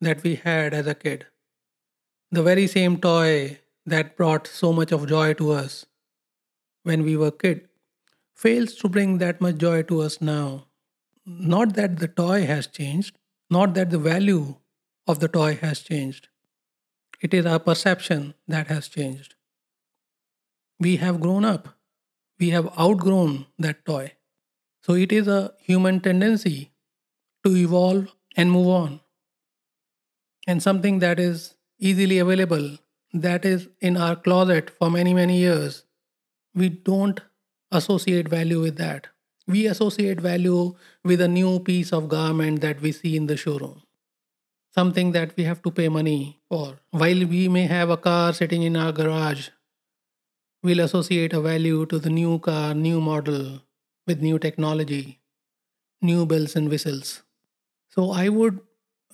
that 0.00 0.22
we 0.22 0.34
had 0.34 0.74
as 0.74 0.86
a 0.86 0.94
kid, 0.94 1.26
the 2.30 2.42
very 2.42 2.66
same 2.66 2.98
toy 3.00 3.58
that 3.86 4.16
brought 4.16 4.46
so 4.46 4.72
much 4.72 4.92
of 4.92 5.06
joy 5.06 5.34
to 5.34 5.50
us 5.52 5.86
when 6.82 7.02
we 7.02 7.16
were 7.16 7.30
kid 7.30 7.68
fails 8.34 8.74
to 8.74 8.88
bring 8.88 9.18
that 9.18 9.40
much 9.40 9.56
joy 9.56 9.82
to 9.82 10.00
us 10.00 10.20
now. 10.20 10.66
Not 11.24 11.74
that 11.74 11.98
the 11.98 12.08
toy 12.08 12.44
has 12.46 12.66
changed, 12.66 13.16
not 13.48 13.74
that 13.74 13.90
the 13.90 13.98
value 13.98 14.56
of 15.06 15.20
the 15.20 15.28
toy 15.28 15.56
has 15.56 15.80
changed. 15.80 16.28
It 17.20 17.32
is 17.32 17.46
our 17.46 17.58
perception 17.58 18.34
that 18.48 18.66
has 18.68 18.88
changed. 18.88 19.34
We 20.78 20.96
have 20.96 21.20
grown 21.20 21.44
up. 21.44 21.68
We 22.38 22.50
have 22.50 22.68
outgrown 22.78 23.46
that 23.58 23.84
toy. 23.84 24.12
So 24.82 24.94
it 24.94 25.12
is 25.12 25.28
a 25.28 25.54
human 25.58 26.00
tendency 26.00 26.72
to 27.44 27.56
evolve 27.56 28.14
and 28.36 28.50
move 28.50 28.68
on. 28.68 29.00
And 30.46 30.62
something 30.62 30.98
that 30.98 31.18
is 31.18 31.54
easily 31.78 32.18
available, 32.18 32.78
that 33.14 33.44
is 33.44 33.68
in 33.80 33.96
our 33.96 34.16
closet 34.16 34.70
for 34.70 34.90
many, 34.90 35.14
many 35.14 35.38
years, 35.38 35.84
we 36.54 36.68
don't 36.68 37.20
associate 37.70 38.28
value 38.28 38.60
with 38.60 38.76
that. 38.76 39.06
We 39.46 39.66
associate 39.66 40.20
value 40.20 40.74
with 41.04 41.20
a 41.20 41.28
new 41.28 41.60
piece 41.60 41.92
of 41.92 42.08
garment 42.08 42.60
that 42.60 42.80
we 42.80 42.92
see 42.92 43.16
in 43.16 43.26
the 43.26 43.36
showroom. 43.36 43.82
Something 44.74 45.12
that 45.12 45.36
we 45.36 45.44
have 45.44 45.62
to 45.62 45.70
pay 45.70 45.88
money 45.88 46.40
for. 46.48 46.80
While 46.90 47.26
we 47.26 47.48
may 47.48 47.66
have 47.66 47.90
a 47.90 47.96
car 47.96 48.32
sitting 48.32 48.62
in 48.62 48.76
our 48.76 48.90
garage, 48.90 49.50
we'll 50.62 50.80
associate 50.80 51.32
a 51.32 51.40
value 51.40 51.86
to 51.86 51.98
the 52.00 52.10
new 52.10 52.40
car, 52.40 52.74
new 52.74 53.00
model, 53.00 53.60
with 54.06 54.20
new 54.20 54.38
technology, 54.40 55.20
new 56.02 56.26
bells 56.26 56.56
and 56.56 56.68
whistles. 56.68 57.22
So 57.90 58.10
I 58.10 58.28
would 58.28 58.58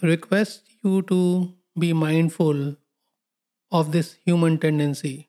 request 0.03 0.63
you 0.83 1.03
to 1.03 1.53
be 1.79 1.93
mindful 1.93 2.77
of 3.71 3.93
this 3.93 4.17
human 4.25 4.59
tendency 4.59 5.29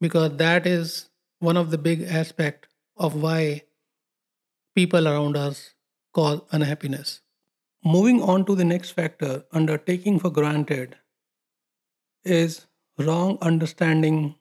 because 0.00 0.36
that 0.36 0.66
is 0.66 1.08
one 1.38 1.56
of 1.56 1.70
the 1.70 1.78
big 1.78 2.02
aspect 2.02 2.66
of 2.96 3.14
why 3.14 3.62
people 4.74 5.08
around 5.08 5.36
us 5.36 5.74
cause 6.12 6.40
unhappiness. 6.50 7.20
Moving 7.84 8.22
on 8.22 8.44
to 8.46 8.54
the 8.54 8.64
next 8.64 8.90
factor 8.90 9.44
under 9.52 9.78
taking 9.78 10.18
for 10.18 10.30
granted 10.30 10.96
is 12.24 12.66
wrong 12.98 13.38
understanding 13.40 14.34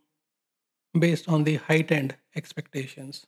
based 0.98 1.28
on 1.30 1.44
the 1.44 1.56
heightened 1.56 2.16
expectations. 2.36 3.26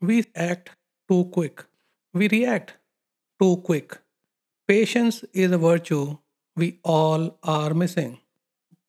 We 0.00 0.24
act 0.34 0.70
too 1.08 1.26
quick. 1.26 1.64
We 2.12 2.28
react 2.28 2.74
too 3.40 3.58
quick. 3.58 3.98
Patience 4.66 5.24
is 5.32 5.52
a 5.52 5.58
virtue 5.58 6.18
we 6.56 6.80
all 6.84 7.38
are 7.42 7.74
missing. 7.74 8.18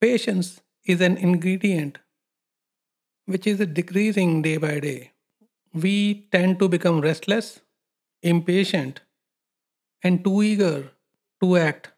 Patience 0.01 0.61
is 0.85 1.01
an 1.01 1.17
ingredient 1.17 1.97
which 3.25 3.47
is 3.47 3.59
decreasing 3.59 4.41
day 4.41 4.57
by 4.57 4.79
day. 4.79 5.11
We 5.73 6.27
tend 6.31 6.59
to 6.59 6.69
become 6.69 7.01
restless, 7.01 7.59
impatient, 8.21 9.01
and 10.03 10.23
too 10.23 10.41
eager 10.43 10.91
to 11.41 11.57
act 11.57 11.91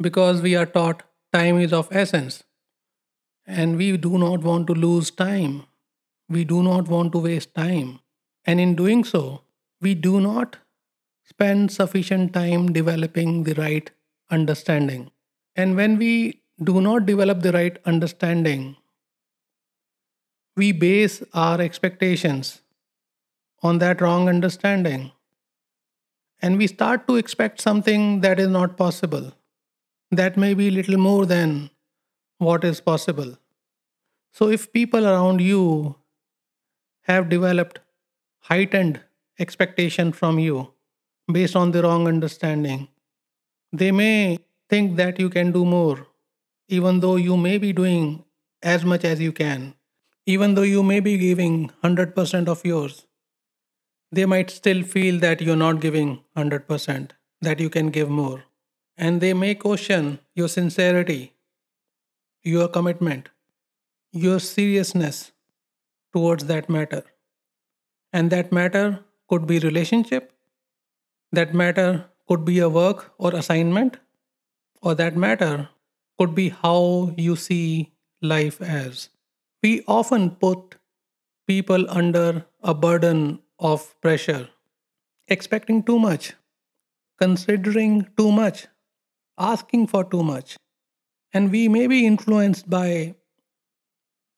because 0.00 0.42
we 0.42 0.54
are 0.56 0.66
taught 0.66 1.02
time 1.32 1.58
is 1.58 1.72
of 1.72 1.88
essence 1.90 2.44
and 3.46 3.76
we 3.76 3.96
do 3.96 4.18
not 4.18 4.42
want 4.42 4.66
to 4.68 4.74
lose 4.74 5.10
time. 5.10 5.64
We 6.28 6.44
do 6.44 6.62
not 6.62 6.88
want 6.88 7.12
to 7.12 7.18
waste 7.18 7.54
time. 7.54 8.00
And 8.46 8.60
in 8.60 8.74
doing 8.74 9.04
so, 9.04 9.42
we 9.80 9.94
do 9.94 10.20
not 10.20 10.56
spend 11.24 11.72
sufficient 11.72 12.32
time 12.32 12.72
developing 12.72 13.44
the 13.44 13.54
right 13.54 13.90
understanding. 14.30 15.10
And 15.56 15.76
when 15.76 15.98
we 15.98 16.42
do 16.62 16.80
not 16.80 17.06
develop 17.06 17.40
the 17.40 17.52
right 17.52 17.78
understanding, 17.84 18.76
we 20.56 20.72
base 20.72 21.22
our 21.32 21.60
expectations 21.60 22.62
on 23.62 23.78
that 23.78 24.00
wrong 24.00 24.28
understanding. 24.28 25.12
And 26.42 26.56
we 26.58 26.66
start 26.66 27.06
to 27.08 27.16
expect 27.16 27.60
something 27.60 28.20
that 28.22 28.40
is 28.40 28.48
not 28.48 28.76
possible, 28.76 29.32
that 30.10 30.36
may 30.36 30.54
be 30.54 30.70
little 30.70 30.96
more 30.96 31.26
than 31.26 31.70
what 32.38 32.64
is 32.64 32.80
possible. 32.80 33.36
So, 34.32 34.48
if 34.48 34.72
people 34.72 35.06
around 35.06 35.40
you 35.40 35.96
have 37.02 37.28
developed 37.28 37.80
heightened 38.40 39.00
expectation 39.38 40.12
from 40.12 40.38
you 40.38 40.72
based 41.30 41.56
on 41.56 41.72
the 41.72 41.82
wrong 41.82 42.08
understanding, 42.08 42.88
they 43.72 43.92
may 43.92 44.38
think 44.68 44.96
that 44.96 45.18
you 45.18 45.30
can 45.30 45.52
do 45.52 45.64
more, 45.64 46.06
even 46.68 47.00
though 47.00 47.16
you 47.16 47.36
may 47.36 47.58
be 47.58 47.72
doing 47.72 48.24
as 48.62 48.84
much 48.84 49.04
as 49.04 49.20
you 49.20 49.32
can. 49.32 49.74
Even 50.26 50.54
though 50.54 50.62
you 50.62 50.82
may 50.82 51.00
be 51.00 51.16
giving 51.16 51.70
100% 51.82 52.48
of 52.48 52.64
yours, 52.64 53.06
they 54.12 54.26
might 54.26 54.50
still 54.50 54.82
feel 54.82 55.18
that 55.20 55.40
you're 55.40 55.56
not 55.56 55.80
giving 55.80 56.22
100%, 56.36 57.10
that 57.40 57.60
you 57.60 57.70
can 57.70 57.90
give 57.90 58.10
more. 58.10 58.44
And 58.96 59.20
they 59.20 59.32
may 59.32 59.54
question 59.54 60.18
your 60.34 60.48
sincerity, 60.48 61.32
your 62.42 62.68
commitment, 62.68 63.30
your 64.12 64.40
seriousness 64.40 65.32
towards 66.12 66.44
that 66.46 66.68
matter. 66.68 67.04
And 68.12 68.30
that 68.30 68.52
matter 68.52 69.00
could 69.28 69.46
be 69.46 69.58
relationship, 69.60 70.32
that 71.32 71.54
matter 71.54 72.09
could 72.30 72.44
be 72.44 72.60
a 72.60 72.68
work 72.68 73.12
or 73.18 73.34
assignment, 73.34 73.96
or 74.80 74.94
that 74.94 75.16
matter 75.16 75.68
could 76.16 76.32
be 76.32 76.50
how 76.50 77.12
you 77.16 77.34
see 77.34 77.92
life 78.22 78.60
as. 78.62 79.08
We 79.64 79.82
often 79.88 80.30
put 80.30 80.76
people 81.48 81.90
under 81.90 82.46
a 82.62 82.72
burden 82.72 83.40
of 83.58 84.00
pressure, 84.00 84.48
expecting 85.26 85.82
too 85.82 85.98
much, 85.98 86.34
considering 87.18 88.06
too 88.16 88.30
much, 88.30 88.68
asking 89.36 89.88
for 89.88 90.04
too 90.04 90.22
much. 90.22 90.56
And 91.32 91.50
we 91.50 91.66
may 91.66 91.88
be 91.88 92.06
influenced 92.06 92.70
by 92.70 93.16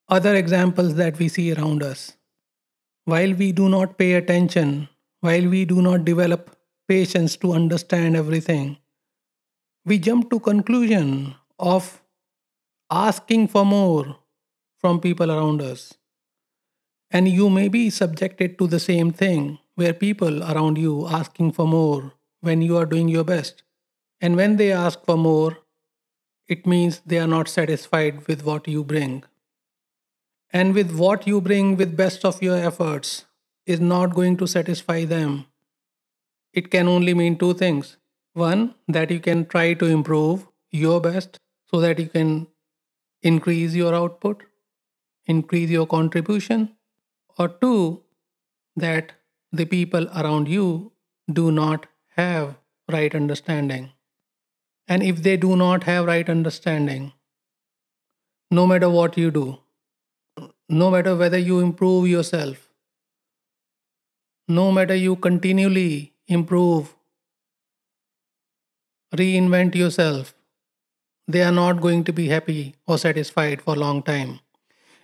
other 0.09 0.33
examples 0.33 0.95
that 0.95 1.19
we 1.19 1.27
see 1.27 1.53
around 1.53 1.83
us. 1.83 2.17
While 3.05 3.35
we 3.35 3.51
do 3.51 3.69
not 3.69 3.97
pay 3.99 4.13
attention, 4.13 4.89
while 5.21 5.47
we 5.47 5.65
do 5.65 5.81
not 5.81 6.05
develop 6.05 6.55
patience 6.87 7.35
to 7.37 7.53
understand 7.53 8.15
everything, 8.15 8.77
we 9.85 9.99
jump 9.99 10.29
to 10.29 10.39
conclusion 10.39 11.35
of 11.59 12.01
asking 12.89 13.47
for 13.47 13.65
more 13.65 14.17
from 14.77 14.99
people 14.99 15.31
around 15.31 15.61
us. 15.61 15.93
And 17.11 17.27
you 17.27 17.49
may 17.49 17.67
be 17.67 17.89
subjected 17.89 18.57
to 18.57 18.67
the 18.67 18.79
same 18.79 19.11
thing 19.11 19.59
where 19.75 19.93
people 19.93 20.43
around 20.43 20.77
you 20.77 21.07
asking 21.07 21.51
for 21.53 21.67
more 21.67 22.13
when 22.41 22.61
you 22.61 22.77
are 22.77 22.85
doing 22.85 23.07
your 23.07 23.23
best. 23.23 23.63
And 24.19 24.35
when 24.35 24.57
they 24.57 24.71
ask 24.71 25.03
for 25.05 25.17
more, 25.17 25.57
it 26.47 26.65
means 26.65 27.01
they 27.05 27.19
are 27.19 27.27
not 27.27 27.47
satisfied 27.47 28.27
with 28.27 28.43
what 28.43 28.67
you 28.67 28.83
bring. 28.83 29.23
And 30.51 30.73
with 30.73 30.95
what 30.95 31.25
you 31.25 31.41
bring 31.41 31.77
with 31.77 31.97
best 31.97 32.25
of 32.25 32.41
your 32.41 32.57
efforts 32.57 33.25
is 33.65 33.79
not 33.79 34.13
going 34.13 34.37
to 34.37 34.47
satisfy 34.47 35.05
them. 35.05 35.45
It 36.53 36.71
can 36.71 36.87
only 36.87 37.13
mean 37.13 37.37
two 37.37 37.53
things. 37.53 37.97
One, 38.33 38.75
that 38.87 39.11
you 39.11 39.19
can 39.19 39.45
try 39.45 39.73
to 39.75 39.85
improve 39.85 40.47
your 40.71 40.99
best 41.01 41.37
so 41.71 41.79
that 41.81 41.99
you 41.99 42.07
can 42.07 42.47
increase 43.23 43.73
your 43.75 43.93
output 43.95 44.43
increase 45.27 45.69
your 45.69 45.87
contribution, 45.87 46.75
or 47.39 47.47
two, 47.49 48.03
that 48.75 49.13
the 49.51 49.65
people 49.65 50.07
around 50.15 50.47
you 50.47 50.91
do 51.31 51.51
not 51.51 51.87
have 52.17 52.57
right 52.91 53.15
understanding. 53.15 53.91
And 54.87 55.03
if 55.03 55.23
they 55.23 55.37
do 55.37 55.55
not 55.55 55.83
have 55.83 56.05
right 56.05 56.29
understanding, 56.29 57.13
no 58.51 58.65
matter 58.65 58.89
what 58.89 59.17
you 59.17 59.31
do, 59.31 59.59
no 60.69 60.91
matter 60.91 61.15
whether 61.15 61.37
you 61.37 61.59
improve 61.59 62.07
yourself, 62.07 62.69
no 64.47 64.71
matter 64.71 64.95
you 64.95 65.15
continually 65.17 66.12
improve, 66.33 66.95
reinvent 69.15 69.75
yourself, 69.75 70.33
they 71.27 71.41
are 71.41 71.51
not 71.51 71.79
going 71.81 72.03
to 72.03 72.13
be 72.13 72.27
happy 72.27 72.75
or 72.85 72.97
satisfied 72.97 73.61
for 73.61 73.75
a 73.75 73.79
long 73.79 74.03
time. 74.03 74.39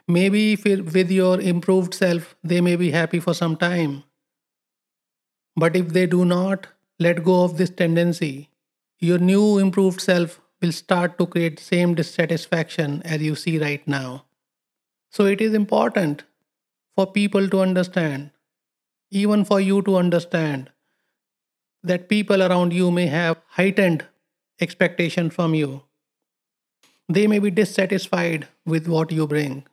Maybe 0.08 0.56
with 0.56 1.12
your 1.12 1.40
improved 1.40 1.94
self, 1.94 2.36
they 2.44 2.62
may 2.62 2.76
be 2.76 2.92
happy 2.92 3.20
for 3.20 3.34
some 3.34 3.56
time. 3.56 4.04
But 5.56 5.76
if 5.76 5.90
they 5.90 6.08
do 6.08 6.26
not 6.26 6.68
let 7.00 7.24
go 7.24 7.44
of 7.44 7.58
this 7.58 7.70
tendency, 7.70 8.50
your 9.00 9.20
new 9.20 9.58
improved 9.58 10.02
self 10.02 10.42
will 10.62 10.72
start 10.72 11.18
to 11.18 11.26
create 11.26 11.60
same 11.60 11.96
dissatisfaction 11.96 13.02
as 13.04 13.22
you 13.22 13.36
see 13.36 13.60
right 13.60 13.88
now. 13.88 14.26
So 15.12 15.26
it 15.26 15.42
is 15.42 15.54
important 15.54 16.24
for 16.96 17.08
people 17.12 17.48
to 17.50 17.62
understand, 17.62 18.32
even 19.12 19.46
for 19.46 19.62
you 19.62 19.82
to 19.84 19.96
understand, 19.98 20.72
that 21.84 22.10
people 22.10 22.44
around 22.44 22.74
you 22.74 22.92
may 22.92 23.08
have 23.08 23.38
heightened 23.48 24.06
expectation 24.60 25.30
from 25.30 25.54
you. 25.54 25.84
They 27.08 27.26
may 27.28 27.40
be 27.40 27.50
dissatisfied 27.50 28.48
with 28.66 28.88
what 28.88 29.12
you 29.12 29.26
bring. 29.26 29.66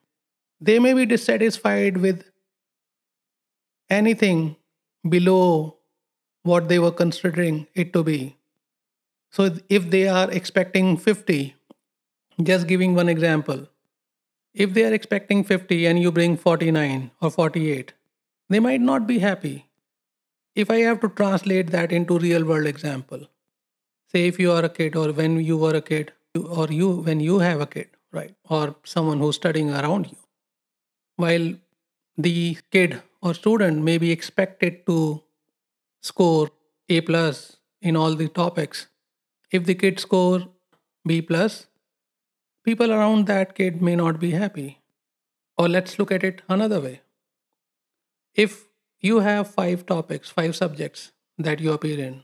They 0.60 0.78
may 0.78 0.94
be 0.94 1.04
dissatisfied 1.04 1.98
with 1.98 2.24
anything 3.90 4.56
below 5.08 5.76
what 6.42 6.68
they 6.68 6.78
were 6.78 6.92
considering 6.92 7.66
it 7.74 7.92
to 7.92 8.02
be. 8.02 8.36
So 9.30 9.50
if 9.68 9.90
they 9.90 10.08
are 10.08 10.30
expecting 10.30 10.96
50, 10.96 11.54
just 12.42 12.66
giving 12.66 12.94
one 12.94 13.08
example, 13.08 13.68
if 14.54 14.72
they 14.72 14.84
are 14.84 14.94
expecting 14.94 15.44
50 15.44 15.86
and 15.86 16.00
you 16.00 16.10
bring 16.10 16.36
49 16.36 17.10
or 17.20 17.30
48, 17.30 17.92
they 18.48 18.60
might 18.60 18.80
not 18.80 19.06
be 19.06 19.18
happy. 19.18 19.65
If 20.56 20.70
I 20.70 20.78
have 20.78 21.00
to 21.00 21.08
translate 21.10 21.70
that 21.72 21.92
into 21.92 22.18
real 22.18 22.44
world 22.44 22.66
example, 22.66 23.26
say 24.10 24.26
if 24.26 24.38
you 24.38 24.52
are 24.52 24.64
a 24.64 24.70
kid 24.70 24.96
or 24.96 25.12
when 25.12 25.38
you 25.38 25.58
were 25.58 25.76
a 25.76 25.82
kid 25.82 26.12
or 26.34 26.68
you 26.68 26.88
when 27.08 27.20
you 27.20 27.40
have 27.40 27.60
a 27.60 27.66
kid, 27.66 27.90
right? 28.10 28.34
Or 28.48 28.76
someone 28.82 29.18
who's 29.18 29.36
studying 29.36 29.70
around 29.70 30.06
you. 30.10 30.16
While 31.16 31.54
the 32.16 32.56
kid 32.72 33.02
or 33.20 33.34
student 33.34 33.82
may 33.82 33.98
be 33.98 34.10
expected 34.10 34.86
to 34.86 35.22
score 36.00 36.48
A 36.88 37.02
plus 37.02 37.56
in 37.82 37.94
all 37.94 38.14
the 38.14 38.28
topics, 38.28 38.86
if 39.50 39.66
the 39.66 39.74
kid 39.74 40.00
score 40.00 40.48
B 41.06 41.20
plus, 41.20 41.66
people 42.64 42.92
around 42.92 43.26
that 43.26 43.54
kid 43.54 43.82
may 43.82 43.94
not 43.94 44.18
be 44.18 44.30
happy. 44.30 44.80
Or 45.58 45.68
let's 45.68 45.98
look 45.98 46.10
at 46.10 46.24
it 46.24 46.40
another 46.48 46.80
way. 46.80 47.02
If 48.34 48.64
you 49.00 49.20
have 49.20 49.50
five 49.50 49.86
topics, 49.86 50.30
five 50.30 50.56
subjects 50.56 51.12
that 51.38 51.60
you 51.60 51.72
appear 51.72 51.98
in, 51.98 52.22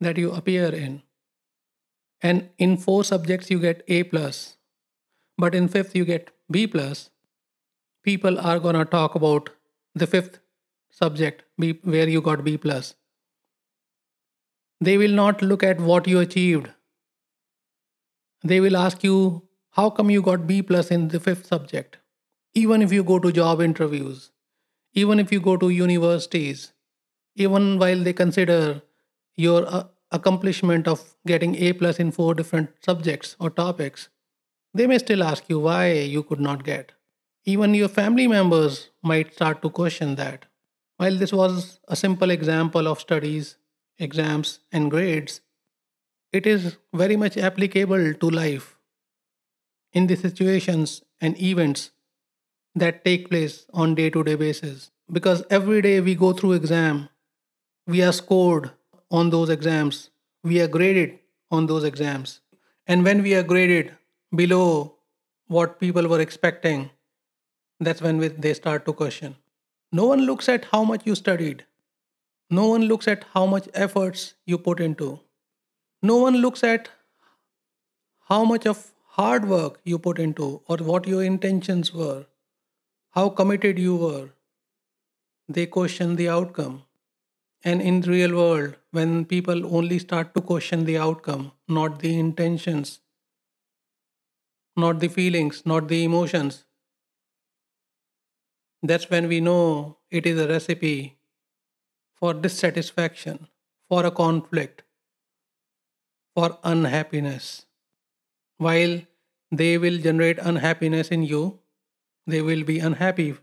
that 0.00 0.16
you 0.18 0.32
appear 0.32 0.66
in, 0.66 1.02
and 2.22 2.48
in 2.58 2.76
four 2.76 3.04
subjects 3.04 3.50
you 3.50 3.58
get 3.58 3.82
A 3.88 4.02
plus, 4.04 4.56
but 5.38 5.54
in 5.54 5.68
fifth 5.68 5.94
you 5.96 6.04
get 6.04 6.30
B 6.50 6.66
plus, 6.66 7.10
people 8.02 8.38
are 8.38 8.58
gonna 8.58 8.84
talk 8.84 9.14
about 9.14 9.50
the 9.94 10.06
fifth 10.06 10.38
subject 10.90 11.42
B, 11.58 11.78
where 11.82 12.08
you 12.08 12.20
got 12.20 12.44
B 12.44 12.56
plus 12.56 12.94
they 14.80 14.98
will 14.98 15.12
not 15.12 15.42
look 15.42 15.62
at 15.62 15.80
what 15.80 16.06
you 16.06 16.20
achieved. 16.20 16.68
They 18.42 18.60
will 18.60 18.76
ask 18.76 19.02
you, 19.02 19.48
how 19.70 19.90
come 19.90 20.10
you 20.10 20.20
got 20.22 20.46
B 20.46 20.62
plus 20.62 20.90
in 20.90 21.08
the 21.08 21.20
fifth 21.20 21.46
subject? 21.46 21.98
Even 22.54 22.82
if 22.82 22.92
you 22.92 23.02
go 23.02 23.18
to 23.18 23.32
job 23.32 23.60
interviews, 23.60 24.30
even 24.94 25.18
if 25.18 25.32
you 25.32 25.40
go 25.40 25.56
to 25.56 25.68
universities, 25.68 26.72
even 27.36 27.78
while 27.78 28.02
they 28.02 28.12
consider 28.12 28.82
your 29.36 29.66
uh, 29.66 29.84
accomplishment 30.12 30.86
of 30.86 31.16
getting 31.26 31.56
A 31.56 31.72
plus 31.72 31.98
in 31.98 32.12
four 32.12 32.34
different 32.34 32.70
subjects 32.80 33.36
or 33.40 33.50
topics, 33.50 34.08
they 34.72 34.86
may 34.86 34.98
still 34.98 35.22
ask 35.22 35.48
you 35.48 35.58
why 35.58 35.92
you 35.92 36.22
could 36.22 36.40
not 36.40 36.64
get. 36.64 36.92
Even 37.44 37.74
your 37.74 37.88
family 37.88 38.26
members 38.26 38.90
might 39.02 39.34
start 39.34 39.62
to 39.62 39.70
question 39.70 40.14
that. 40.16 40.46
While 40.96 41.16
this 41.16 41.32
was 41.32 41.80
a 41.88 41.96
simple 41.96 42.30
example 42.30 42.86
of 42.88 43.00
studies 43.00 43.56
exams, 43.98 44.60
and 44.72 44.90
grades, 44.90 45.40
it 46.32 46.46
is 46.46 46.76
very 46.92 47.16
much 47.16 47.36
applicable 47.36 48.14
to 48.14 48.30
life 48.30 48.76
in 49.92 50.06
the 50.08 50.16
situations 50.16 51.02
and 51.20 51.40
events 51.40 51.92
that 52.74 53.04
take 53.04 53.28
place 53.30 53.66
on 53.72 53.94
day 53.94 54.10
to 54.10 54.24
day 54.24 54.34
basis. 54.34 54.90
Because 55.12 55.44
every 55.50 55.82
day 55.82 56.00
we 56.00 56.14
go 56.14 56.32
through 56.32 56.52
exam 56.52 57.08
we 57.86 58.02
are 58.02 58.12
scored 58.12 58.70
on 59.10 59.30
those 59.30 59.50
exams. 59.50 60.10
We 60.42 60.60
are 60.60 60.68
graded 60.68 61.18
on 61.50 61.66
those 61.66 61.84
exams. 61.84 62.40
And 62.86 63.04
when 63.04 63.22
we 63.22 63.34
are 63.34 63.42
graded 63.42 63.92
below 64.34 64.94
what 65.48 65.78
people 65.78 66.08
were 66.08 66.20
expecting 66.20 66.90
that's 67.80 68.00
when 68.00 68.18
they 68.40 68.54
start 68.54 68.86
to 68.86 68.92
question. 68.92 69.36
No 69.92 70.06
one 70.06 70.20
looks 70.26 70.48
at 70.48 70.64
how 70.66 70.84
much 70.84 71.02
you 71.04 71.14
studied. 71.14 71.64
No 72.50 72.68
one 72.68 72.82
looks 72.82 73.08
at 73.08 73.24
how 73.34 73.46
much 73.46 73.68
efforts 73.74 74.34
you 74.46 74.58
put 74.58 74.80
into. 74.80 75.20
No 76.02 76.16
one 76.16 76.36
looks 76.36 76.62
at 76.64 76.88
how 78.28 78.44
much 78.44 78.66
of 78.66 78.92
hard 79.18 79.48
work 79.48 79.80
you 79.84 79.98
put 79.98 80.18
into 80.18 80.62
or 80.66 80.76
what 80.78 81.06
your 81.06 81.22
intentions 81.22 81.92
were, 81.92 82.26
how 83.14 83.28
committed 83.28 83.78
you 83.78 83.96
were. 83.96 84.30
They 85.48 85.66
question 85.66 86.16
the 86.16 86.28
outcome. 86.28 86.82
And 87.64 87.80
in 87.80 88.00
real 88.02 88.34
world, 88.36 88.76
when 88.90 89.24
people 89.24 89.74
only 89.76 89.98
start 89.98 90.34
to 90.34 90.40
question 90.42 90.84
the 90.84 90.98
outcome, 90.98 91.52
not 91.68 92.00
the 92.00 92.18
intentions, 92.18 93.00
not 94.76 95.00
the 95.00 95.08
feelings, 95.08 95.62
not 95.64 95.88
the 95.88 96.04
emotions, 96.04 96.64
that's 98.82 99.10
when 99.10 99.28
we 99.28 99.40
know 99.40 99.98
it 100.10 100.26
is 100.26 100.38
a 100.38 100.48
recipe 100.48 101.16
for 102.14 102.34
dissatisfaction, 102.34 103.48
for 103.88 104.04
a 104.04 104.10
conflict, 104.10 104.82
for 106.34 106.58
unhappiness. 106.64 107.66
While 108.58 109.02
they 109.52 109.78
will 109.78 109.98
generate 109.98 110.38
unhappiness 110.38 111.08
in 111.08 111.22
you, 111.22 111.60
they 112.26 112.40
will 112.42 112.64
be 112.64 112.78
unhappy 112.78 113.34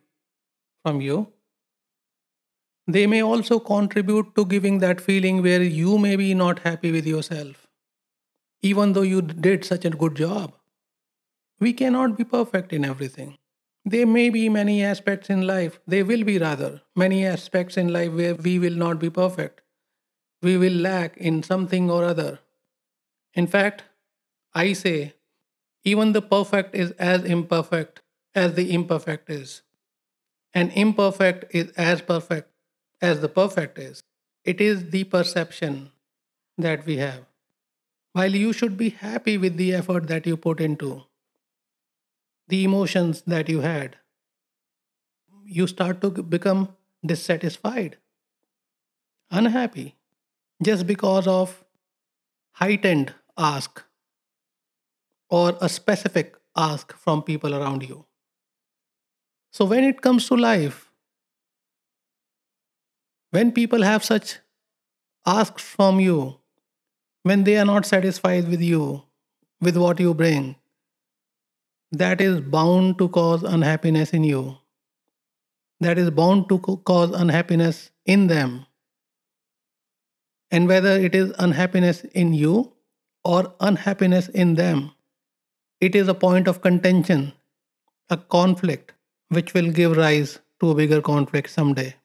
from 0.84 1.02
you. 1.02 1.28
They 2.88 3.08
may 3.08 3.22
also 3.22 3.60
contribute 3.60 4.34
to 4.36 4.46
giving 4.46 4.80
that 4.80 5.00
feeling 5.00 5.42
where 5.42 5.62
you 5.62 5.98
may 5.98 6.16
be 6.16 6.34
not 6.34 6.60
happy 6.60 6.92
with 6.92 7.06
yourself, 7.06 7.68
even 8.62 8.94
though 8.94 9.04
you 9.04 9.22
did 9.22 9.64
such 9.64 9.86
a 9.86 9.90
good 9.92 10.16
job. 10.16 10.54
We 11.60 11.74
cannot 11.74 12.18
be 12.18 12.24
perfect 12.24 12.74
in 12.74 12.84
everything. 12.84 13.38
There 13.86 14.06
may 14.08 14.30
be 14.30 14.50
many 14.50 14.84
aspects 14.84 15.30
in 15.30 15.46
life, 15.48 15.80
there 15.88 16.06
will 16.06 16.24
be 16.24 16.38
rather 16.38 16.82
many 16.96 17.26
aspects 17.26 17.78
in 17.78 17.94
life 17.94 18.12
where 18.12 18.36
we 18.36 18.60
will 18.60 18.76
not 18.76 19.00
be 19.00 19.10
perfect. 19.10 19.62
We 20.42 20.58
will 20.58 20.74
lack 20.74 21.18
in 21.18 21.44
something 21.44 21.90
or 21.90 22.04
other. 22.04 22.40
In 23.34 23.48
fact, 23.48 23.84
I 24.54 24.74
say, 24.74 25.14
even 25.84 26.12
the 26.12 26.22
perfect 26.22 26.76
is 26.76 26.92
as 26.92 27.24
imperfect 27.24 28.01
as 28.36 28.54
the 28.56 28.74
imperfect 28.74 29.30
is. 29.30 29.62
And 30.54 30.72
imperfect 30.74 31.56
is 31.56 31.72
as 31.72 32.02
perfect 32.02 32.50
as 33.02 33.22
the 33.22 33.30
perfect 33.30 33.78
is. 33.80 34.04
It 34.44 34.62
is 34.62 34.90
the 34.90 35.04
perception 35.06 35.92
that 36.58 36.86
we 36.86 36.98
have. 36.98 37.26
While 38.14 38.36
you 38.36 38.54
should 38.54 38.78
be 38.78 38.90
happy 38.90 39.38
with 39.38 39.58
the 39.58 39.74
effort 39.74 40.08
that 40.08 40.26
you 40.28 40.38
put 40.38 40.60
into, 40.62 41.04
the 42.48 42.64
emotions 42.64 43.22
that 43.26 43.50
you 43.50 43.62
had, 43.62 43.98
you 45.46 45.68
start 45.68 46.02
to 46.02 46.10
become 46.10 46.70
dissatisfied, 47.06 47.98
unhappy, 49.32 49.96
just 50.64 50.86
because 50.88 51.28
of 51.28 51.64
heightened 52.54 53.14
ask 53.38 53.84
or 55.30 55.58
a 55.62 55.70
specific 55.70 56.36
ask 56.56 56.94
from 56.96 57.24
people 57.24 57.56
around 57.56 57.84
you. 57.88 58.06
So, 59.52 59.66
when 59.66 59.84
it 59.84 60.02
comes 60.02 60.28
to 60.28 60.36
life, 60.36 60.90
when 63.32 63.52
people 63.52 63.82
have 63.82 64.04
such 64.04 64.40
asks 65.26 65.62
from 65.62 66.00
you, 66.00 66.38
when 67.24 67.44
they 67.44 67.58
are 67.58 67.66
not 67.66 67.86
satisfied 67.86 68.48
with 68.48 68.62
you, 68.62 69.04
with 69.60 69.78
what 69.78 70.00
you 70.00 70.14
bring, 70.14 70.56
that 71.92 72.22
is 72.22 72.40
bound 72.40 72.98
to 72.98 73.10
cause 73.10 73.44
unhappiness 73.44 74.12
in 74.12 74.24
you, 74.24 74.58
that 75.82 75.98
is 75.98 76.10
bound 76.12 76.48
to 76.48 76.58
cause 76.86 77.12
unhappiness 77.12 77.92
in 78.06 78.28
them. 78.28 78.66
And 80.50 80.68
whether 80.68 80.92
it 80.92 81.14
is 81.14 81.34
unhappiness 81.40 82.04
in 82.06 82.34
you 82.34 82.74
or 83.24 83.54
unhappiness 83.60 84.30
in 84.30 84.56
them, 84.56 84.92
it 85.82 85.96
is 85.96 86.08
a 86.08 86.14
point 86.14 86.48
of 86.48 86.62
contention, 86.62 87.34
a 88.10 88.18
conflict, 88.18 88.94
which 89.32 89.54
will 89.54 89.72
give 89.72 89.96
rise 89.96 90.40
to 90.60 90.72
a 90.72 90.76
bigger 90.76 91.02
conflict 91.02 91.50
someday. 91.50 91.96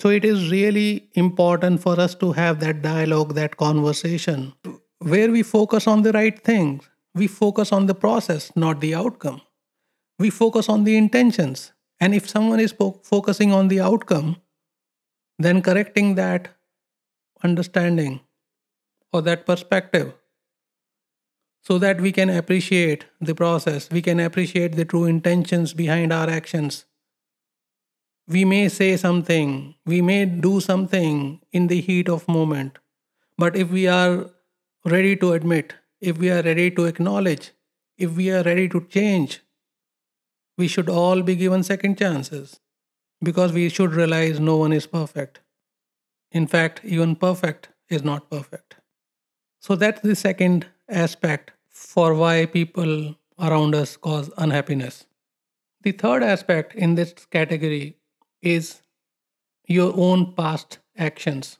So 0.00 0.08
it 0.08 0.24
is 0.24 0.50
really 0.50 1.08
important 1.14 1.80
for 1.80 1.98
us 2.00 2.14
to 2.16 2.32
have 2.32 2.60
that 2.60 2.82
dialogue, 2.82 3.34
that 3.34 3.56
conversation, 3.56 4.52
where 4.98 5.30
we 5.30 5.42
focus 5.42 5.86
on 5.86 6.02
the 6.02 6.12
right 6.12 6.38
things. 6.38 6.88
We 7.14 7.26
focus 7.26 7.72
on 7.72 7.86
the 7.86 7.94
process, 7.94 8.52
not 8.54 8.80
the 8.80 8.94
outcome. 8.94 9.40
We 10.18 10.30
focus 10.30 10.68
on 10.68 10.84
the 10.84 10.96
intentions. 10.96 11.72
And 12.00 12.14
if 12.14 12.28
someone 12.28 12.60
is 12.60 12.72
fo- 12.72 13.00
focusing 13.02 13.52
on 13.52 13.68
the 13.68 13.80
outcome, 13.80 14.36
then 15.38 15.62
correcting 15.62 16.14
that 16.16 16.48
understanding 17.42 18.20
or 19.12 19.22
that 19.22 19.46
perspective 19.46 20.12
so 21.68 21.76
that 21.76 22.00
we 22.00 22.10
can 22.10 22.30
appreciate 22.30 23.04
the 23.20 23.34
process, 23.34 23.90
we 23.90 24.00
can 24.00 24.18
appreciate 24.18 24.74
the 24.74 24.86
true 24.86 25.04
intentions 25.04 25.74
behind 25.74 26.14
our 26.14 26.30
actions. 26.30 26.86
We 28.26 28.46
may 28.46 28.70
say 28.70 28.96
something, 28.96 29.74
we 29.84 30.00
may 30.00 30.24
do 30.24 30.60
something 30.60 31.42
in 31.52 31.66
the 31.66 31.82
heat 31.82 32.08
of 32.08 32.26
moment, 32.26 32.78
but 33.36 33.54
if 33.54 33.70
we 33.70 33.86
are 33.86 34.30
ready 34.86 35.14
to 35.16 35.32
admit, 35.32 35.74
if 36.00 36.16
we 36.16 36.30
are 36.30 36.40
ready 36.40 36.70
to 36.70 36.86
acknowledge, 36.86 37.50
if 37.98 38.16
we 38.16 38.30
are 38.30 38.42
ready 38.42 38.66
to 38.70 38.80
change, 38.88 39.40
we 40.56 40.68
should 40.68 40.88
all 40.88 41.20
be 41.20 41.36
given 41.36 41.62
second 41.62 41.98
chances 41.98 42.60
because 43.22 43.52
we 43.52 43.68
should 43.68 43.92
realize 43.92 44.40
no 44.40 44.56
one 44.56 44.72
is 44.72 44.86
perfect. 44.86 45.40
In 46.32 46.46
fact, 46.46 46.80
even 46.82 47.14
perfect 47.14 47.68
is 47.90 48.02
not 48.02 48.30
perfect. 48.30 48.76
So 49.60 49.76
that's 49.76 50.00
the 50.00 50.16
second 50.16 50.66
aspect 50.88 51.52
for 51.78 52.12
why 52.14 52.44
people 52.44 53.14
around 53.38 53.74
us 53.74 53.96
cause 53.96 54.30
unhappiness. 54.36 55.06
The 55.82 55.92
third 55.92 56.22
aspect 56.22 56.74
in 56.74 56.96
this 56.96 57.12
category 57.30 57.96
is 58.42 58.82
your 59.66 59.92
own 59.96 60.34
past 60.34 60.78
actions. 60.96 61.58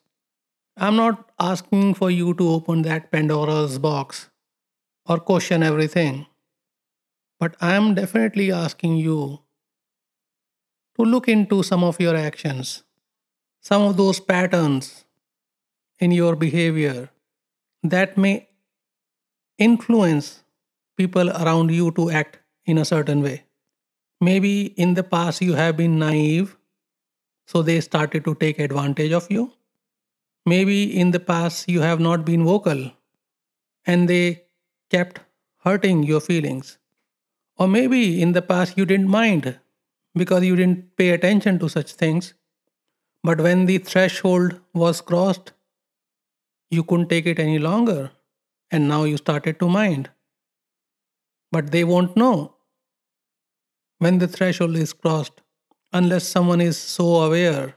I'm 0.76 0.96
not 0.96 1.30
asking 1.38 1.94
for 1.94 2.10
you 2.10 2.34
to 2.34 2.48
open 2.48 2.82
that 2.82 3.12
Pandora's 3.12 3.78
box 3.78 4.28
or 5.06 5.18
question 5.18 5.62
everything, 5.62 6.26
but 7.38 7.54
I 7.60 7.74
am 7.74 7.94
definitely 7.94 8.50
asking 8.50 8.96
you 8.96 9.40
to 10.96 11.04
look 11.04 11.28
into 11.28 11.62
some 11.62 11.84
of 11.84 12.00
your 12.00 12.16
actions, 12.16 12.82
some 13.60 13.82
of 13.82 13.96
those 13.96 14.18
patterns 14.18 15.04
in 16.00 16.10
your 16.10 16.34
behavior 16.34 17.10
that 17.82 18.18
may 18.18 18.47
influence 19.58 20.44
people 20.96 21.30
around 21.30 21.70
you 21.70 21.90
to 21.92 22.10
act 22.10 22.38
in 22.64 22.78
a 22.78 22.84
certain 22.84 23.22
way. 23.22 23.44
Maybe 24.20 24.66
in 24.84 24.94
the 24.94 25.02
past 25.02 25.42
you 25.42 25.54
have 25.54 25.76
been 25.76 25.98
naive, 25.98 26.56
so 27.46 27.62
they 27.62 27.80
started 27.80 28.24
to 28.24 28.34
take 28.34 28.58
advantage 28.58 29.12
of 29.12 29.30
you. 29.30 29.52
Maybe 30.46 30.98
in 30.98 31.10
the 31.10 31.20
past 31.20 31.68
you 31.68 31.80
have 31.80 32.00
not 32.00 32.24
been 32.24 32.44
vocal 32.44 32.92
and 33.86 34.08
they 34.08 34.44
kept 34.90 35.20
hurting 35.64 36.02
your 36.02 36.20
feelings. 36.20 36.78
Or 37.56 37.68
maybe 37.68 38.22
in 38.22 38.32
the 38.32 38.42
past 38.42 38.78
you 38.78 38.86
didn't 38.86 39.08
mind 39.08 39.58
because 40.14 40.44
you 40.44 40.56
didn't 40.56 40.96
pay 40.96 41.10
attention 41.10 41.58
to 41.58 41.68
such 41.68 41.92
things. 41.92 42.34
But 43.22 43.40
when 43.40 43.66
the 43.66 43.78
threshold 43.78 44.60
was 44.72 45.00
crossed, 45.00 45.52
you 46.70 46.84
couldn't 46.84 47.08
take 47.08 47.26
it 47.26 47.38
any 47.38 47.58
longer 47.58 48.10
and 48.70 48.88
now 48.88 49.04
you 49.04 49.16
started 49.16 49.58
to 49.60 49.68
mind. 49.68 50.10
But 51.50 51.70
they 51.72 51.84
won't 51.84 52.16
know 52.16 52.56
when 53.98 54.18
the 54.18 54.28
threshold 54.28 54.76
is 54.76 54.92
crossed 54.92 55.40
unless 55.92 56.28
someone 56.28 56.60
is 56.60 56.76
so 56.76 57.22
aware, 57.22 57.76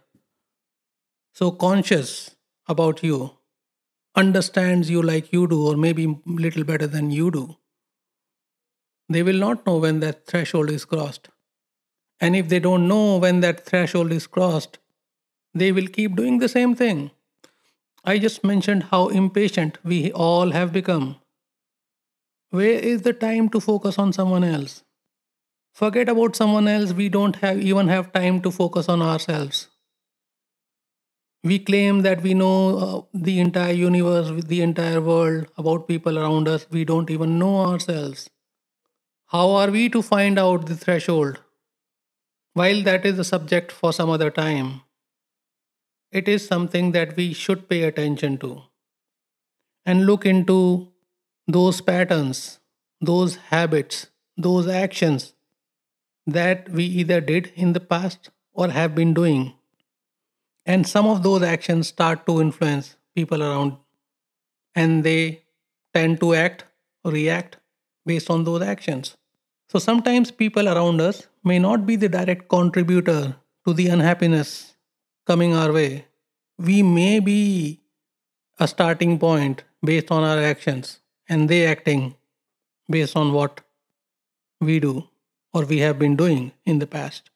so 1.33 1.51
conscious 1.51 2.35
about 2.67 3.01
you, 3.03 3.31
understands 4.15 4.89
you 4.89 5.01
like 5.01 5.31
you 5.31 5.47
do, 5.47 5.67
or 5.67 5.77
maybe 5.77 6.19
little 6.25 6.63
better 6.63 6.87
than 6.87 7.11
you 7.11 7.31
do. 7.31 7.57
They 9.09 9.23
will 9.23 9.37
not 9.37 9.65
know 9.65 9.77
when 9.77 9.99
that 10.01 10.25
threshold 10.25 10.69
is 10.69 10.85
crossed. 10.85 11.29
And 12.19 12.35
if 12.35 12.49
they 12.49 12.59
don't 12.59 12.87
know 12.87 13.17
when 13.17 13.39
that 13.39 13.65
threshold 13.65 14.11
is 14.11 14.27
crossed, 14.27 14.77
they 15.53 15.71
will 15.71 15.87
keep 15.87 16.15
doing 16.15 16.37
the 16.37 16.49
same 16.49 16.75
thing. 16.75 17.11
I 18.03 18.19
just 18.19 18.43
mentioned 18.43 18.83
how 18.91 19.07
impatient 19.09 19.77
we 19.83 20.11
all 20.11 20.51
have 20.51 20.71
become. 20.71 21.17
Where 22.51 22.79
is 22.79 23.01
the 23.01 23.13
time 23.13 23.49
to 23.49 23.59
focus 23.59 23.97
on 23.97 24.13
someone 24.13 24.43
else? 24.43 24.83
Forget 25.73 26.09
about 26.09 26.35
someone 26.35 26.67
else, 26.67 26.93
we 26.93 27.09
don't 27.09 27.37
have 27.37 27.59
even 27.59 27.87
have 27.87 28.13
time 28.13 28.41
to 28.41 28.51
focus 28.51 28.89
on 28.89 29.01
ourselves. 29.01 29.69
We 31.43 31.59
claim 31.59 32.01
that 32.01 32.21
we 32.21 32.33
know 32.33 32.77
uh, 32.77 33.01
the 33.13 33.39
entire 33.39 33.73
universe, 33.73 34.43
the 34.45 34.61
entire 34.61 35.01
world, 35.01 35.47
about 35.57 35.87
people 35.87 36.17
around 36.17 36.47
us. 36.47 36.65
We 36.71 36.85
don't 36.85 37.09
even 37.11 37.37
know 37.39 37.57
ourselves. 37.61 38.29
How 39.27 39.49
are 39.51 39.71
we 39.71 39.89
to 39.89 40.01
find 40.03 40.37
out 40.37 40.67
the 40.67 40.75
threshold? 40.75 41.39
While 42.53 42.81
that 42.83 43.05
is 43.05 43.19
a 43.19 43.25
subject 43.25 43.73
for 43.73 43.91
some 43.91 44.09
other 44.09 44.31
time, 44.31 44.83
it 46.11 46.27
is 46.27 46.45
something 46.45 46.91
that 46.91 47.15
we 47.15 47.33
should 47.33 47.69
pay 47.69 47.83
attention 47.83 48.37
to 48.39 48.63
and 49.85 50.05
look 50.05 50.25
into 50.25 50.89
those 51.47 51.81
patterns, 51.81 52.59
those 52.99 53.35
habits, 53.35 54.07
those 54.37 54.67
actions 54.67 55.33
that 56.27 56.69
we 56.69 56.83
either 56.83 57.21
did 57.21 57.51
in 57.55 57.73
the 57.73 57.79
past 57.79 58.29
or 58.53 58.69
have 58.69 58.93
been 58.93 59.13
doing. 59.13 59.53
And 60.65 60.87
some 60.87 61.07
of 61.07 61.23
those 61.23 61.41
actions 61.41 61.87
start 61.87 62.25
to 62.27 62.39
influence 62.39 62.95
people 63.15 63.41
around, 63.41 63.77
and 64.75 65.03
they 65.03 65.43
tend 65.93 66.19
to 66.19 66.35
act 66.35 66.65
or 67.03 67.11
react 67.11 67.57
based 68.05 68.29
on 68.29 68.43
those 68.43 68.61
actions. 68.61 69.17
So 69.69 69.79
sometimes 69.79 70.29
people 70.31 70.69
around 70.69 71.01
us 71.01 71.27
may 71.43 71.57
not 71.57 71.85
be 71.85 71.95
the 71.95 72.09
direct 72.09 72.47
contributor 72.49 73.35
to 73.65 73.73
the 73.73 73.87
unhappiness 73.87 74.70
coming 75.25 75.53
our 75.53 75.71
way, 75.71 76.05
we 76.57 76.81
may 76.83 77.19
be 77.19 77.81
a 78.59 78.67
starting 78.67 79.17
point 79.17 79.63
based 79.83 80.11
on 80.11 80.23
our 80.23 80.39
actions 80.39 80.99
and 81.27 81.49
they 81.49 81.65
acting 81.65 82.15
based 82.89 83.15
on 83.15 83.33
what 83.33 83.61
we 84.59 84.79
do 84.79 85.07
or 85.53 85.65
we 85.65 85.79
have 85.79 85.97
been 85.97 86.15
doing 86.15 86.51
in 86.65 86.79
the 86.79 86.87
past. 86.87 87.29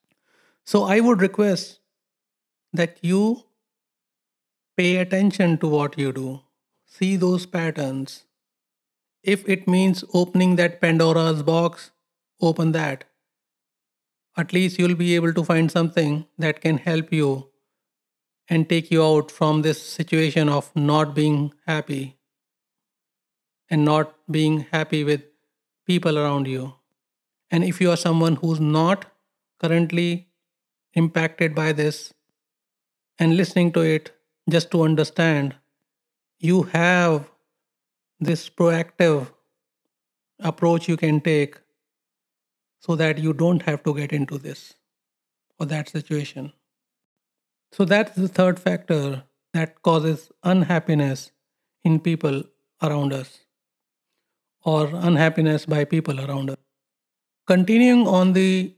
So 0.64 0.84
I 0.84 1.00
would 1.00 1.22
request 1.22 1.80
that 2.74 2.98
you 3.02 3.44
pay 4.78 4.98
attention 4.98 5.58
to 5.60 5.68
what 5.68 5.98
you 5.98 6.12
do, 6.12 6.42
see 6.86 7.16
those 7.16 7.46
patterns. 7.46 8.26
If 9.24 9.48
it 9.50 9.68
means 9.68 10.04
opening 10.14 10.56
that 10.58 10.82
Pandora's 10.82 11.42
box, 11.44 11.92
open 12.42 12.72
that. 12.74 13.06
At 14.38 14.54
least 14.54 14.78
you'll 14.78 14.96
be 14.96 15.16
able 15.16 15.34
to 15.34 15.44
find 15.44 15.72
something 15.72 16.26
that 16.38 16.62
can 16.62 16.78
help 16.78 17.14
you 17.14 17.50
and 18.50 18.70
take 18.70 18.92
you 18.92 19.04
out 19.04 19.32
from 19.32 19.62
this 19.62 19.82
situation 19.82 20.50
of 20.50 20.76
not 20.76 21.16
being 21.16 21.54
happy 21.66 22.18
and 23.70 23.84
not 23.84 24.16
being 24.30 24.66
happy 24.72 25.04
with 25.04 25.24
people 25.86 26.20
around 26.20 26.48
you. 26.48 26.74
And 27.50 27.64
if 27.64 27.82
you 27.82 27.92
are 27.92 27.98
someone 27.98 28.36
who's 28.36 28.60
not 28.60 29.06
currently 29.60 30.28
impacted 30.94 31.56
by 31.56 31.72
this 31.72 32.14
and 33.18 33.38
listening 33.38 33.72
to 33.74 33.82
it 33.82 34.12
just 34.50 34.72
to 34.72 34.84
understand, 34.84 35.56
you 36.38 36.64
have 36.64 37.30
this 38.20 38.50
proactive 38.50 39.32
approach 40.40 40.88
you 40.88 40.98
can 40.98 41.22
take 41.22 41.58
so 42.80 42.96
that 42.96 43.18
you 43.18 43.34
don't 43.34 43.64
have 43.64 43.84
to 43.84 43.94
get 43.96 44.12
into 44.12 44.38
this 44.38 44.76
or 45.60 45.66
that 45.66 45.90
situation. 45.90 46.54
So 47.76 47.84
that's 47.84 48.16
the 48.16 48.30
third 48.30 48.58
factor 48.58 49.24
that 49.54 49.82
causes 49.82 50.32
unhappiness 50.44 51.32
in 51.84 52.00
people 52.00 52.44
around 52.82 53.12
us 53.12 53.40
or 54.64 54.90
unhappiness 54.94 55.66
by 55.66 55.84
people 55.84 56.22
around 56.22 56.52
us. 56.52 56.58
Continuing 57.46 58.08
on 58.08 58.32
the 58.32 58.74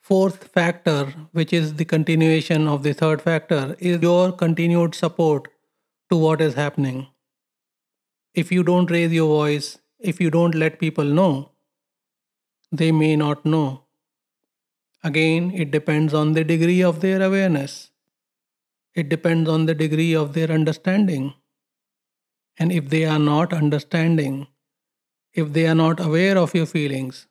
fourth 0.00 0.44
factor, 0.44 1.12
which 1.32 1.52
is 1.52 1.74
the 1.74 1.84
continuation 1.84 2.66
of 2.68 2.84
the 2.84 2.94
third 2.94 3.20
factor, 3.20 3.76
is 3.80 4.00
your 4.00 4.32
continued 4.32 4.94
support 4.94 5.48
to 6.08 6.16
what 6.16 6.40
is 6.40 6.54
happening. 6.54 7.06
If 8.32 8.50
you 8.50 8.62
don't 8.62 8.90
raise 8.90 9.12
your 9.12 9.28
voice, 9.28 9.76
if 9.98 10.22
you 10.22 10.30
don't 10.30 10.54
let 10.54 10.80
people 10.80 11.04
know, 11.04 11.50
they 12.72 12.92
may 12.92 13.14
not 13.14 13.44
know. 13.44 13.84
Again, 15.04 15.50
it 15.50 15.70
depends 15.70 16.14
on 16.14 16.32
the 16.32 16.44
degree 16.44 16.82
of 16.82 17.02
their 17.02 17.20
awareness. 17.20 17.90
It 18.94 19.08
depends 19.08 19.48
on 19.48 19.66
the 19.66 19.74
degree 19.74 20.14
of 20.14 20.32
their 20.32 20.50
understanding. 20.50 21.34
And 22.58 22.72
if 22.72 22.88
they 22.88 23.04
are 23.04 23.18
not 23.18 23.52
understanding, 23.52 24.48
if 25.32 25.52
they 25.52 25.66
are 25.66 25.74
not 25.74 26.00
aware 26.00 26.36
of 26.36 26.54
your 26.54 26.66
feelings, 26.66 27.26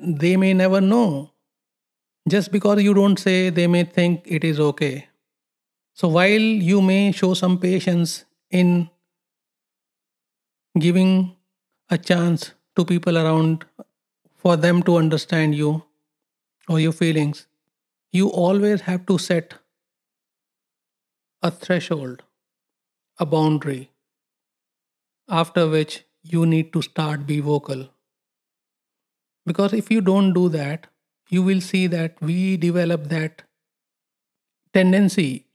they 0.00 0.36
may 0.36 0.52
never 0.52 0.80
know. 0.80 1.30
Just 2.28 2.52
because 2.52 2.82
you 2.82 2.92
don't 2.94 3.18
say, 3.18 3.50
they 3.50 3.66
may 3.66 3.84
think 3.84 4.22
it 4.26 4.44
is 4.44 4.60
okay. 4.60 5.08
So 5.94 6.08
while 6.08 6.48
you 6.70 6.80
may 6.82 7.12
show 7.12 7.34
some 7.34 7.58
patience 7.58 8.24
in 8.50 8.90
giving 10.78 11.36
a 11.88 11.98
chance 11.98 12.52
to 12.76 12.84
people 12.84 13.18
around 13.18 13.64
for 14.36 14.56
them 14.56 14.82
to 14.84 14.96
understand 14.96 15.54
you 15.54 15.82
or 16.68 16.78
your 16.78 16.92
feelings, 16.92 17.46
you 18.12 18.28
always 18.28 18.82
have 18.82 19.06
to 19.06 19.18
set 19.18 19.54
a 21.42 21.50
threshold, 21.50 22.22
a 23.18 23.24
boundary, 23.24 23.90
after 25.28 25.68
which 25.68 26.04
you 26.22 26.44
need 26.44 26.72
to 26.72 26.82
start 26.82 27.26
be 27.26 27.40
vocal. 27.40 27.88
Because 29.46 29.72
if 29.72 29.90
you 29.90 30.00
don't 30.00 30.34
do 30.34 30.48
that, 30.50 30.86
you 31.30 31.42
will 31.42 31.60
see 31.60 31.86
that 31.86 32.20
we 32.20 32.56
develop 32.56 33.08
that 33.08 33.42
tendency 34.74 35.46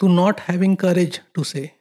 to 0.00 0.08
not 0.08 0.40
having 0.40 0.76
courage 0.76 1.20
to 1.34 1.44
say. 1.44 1.74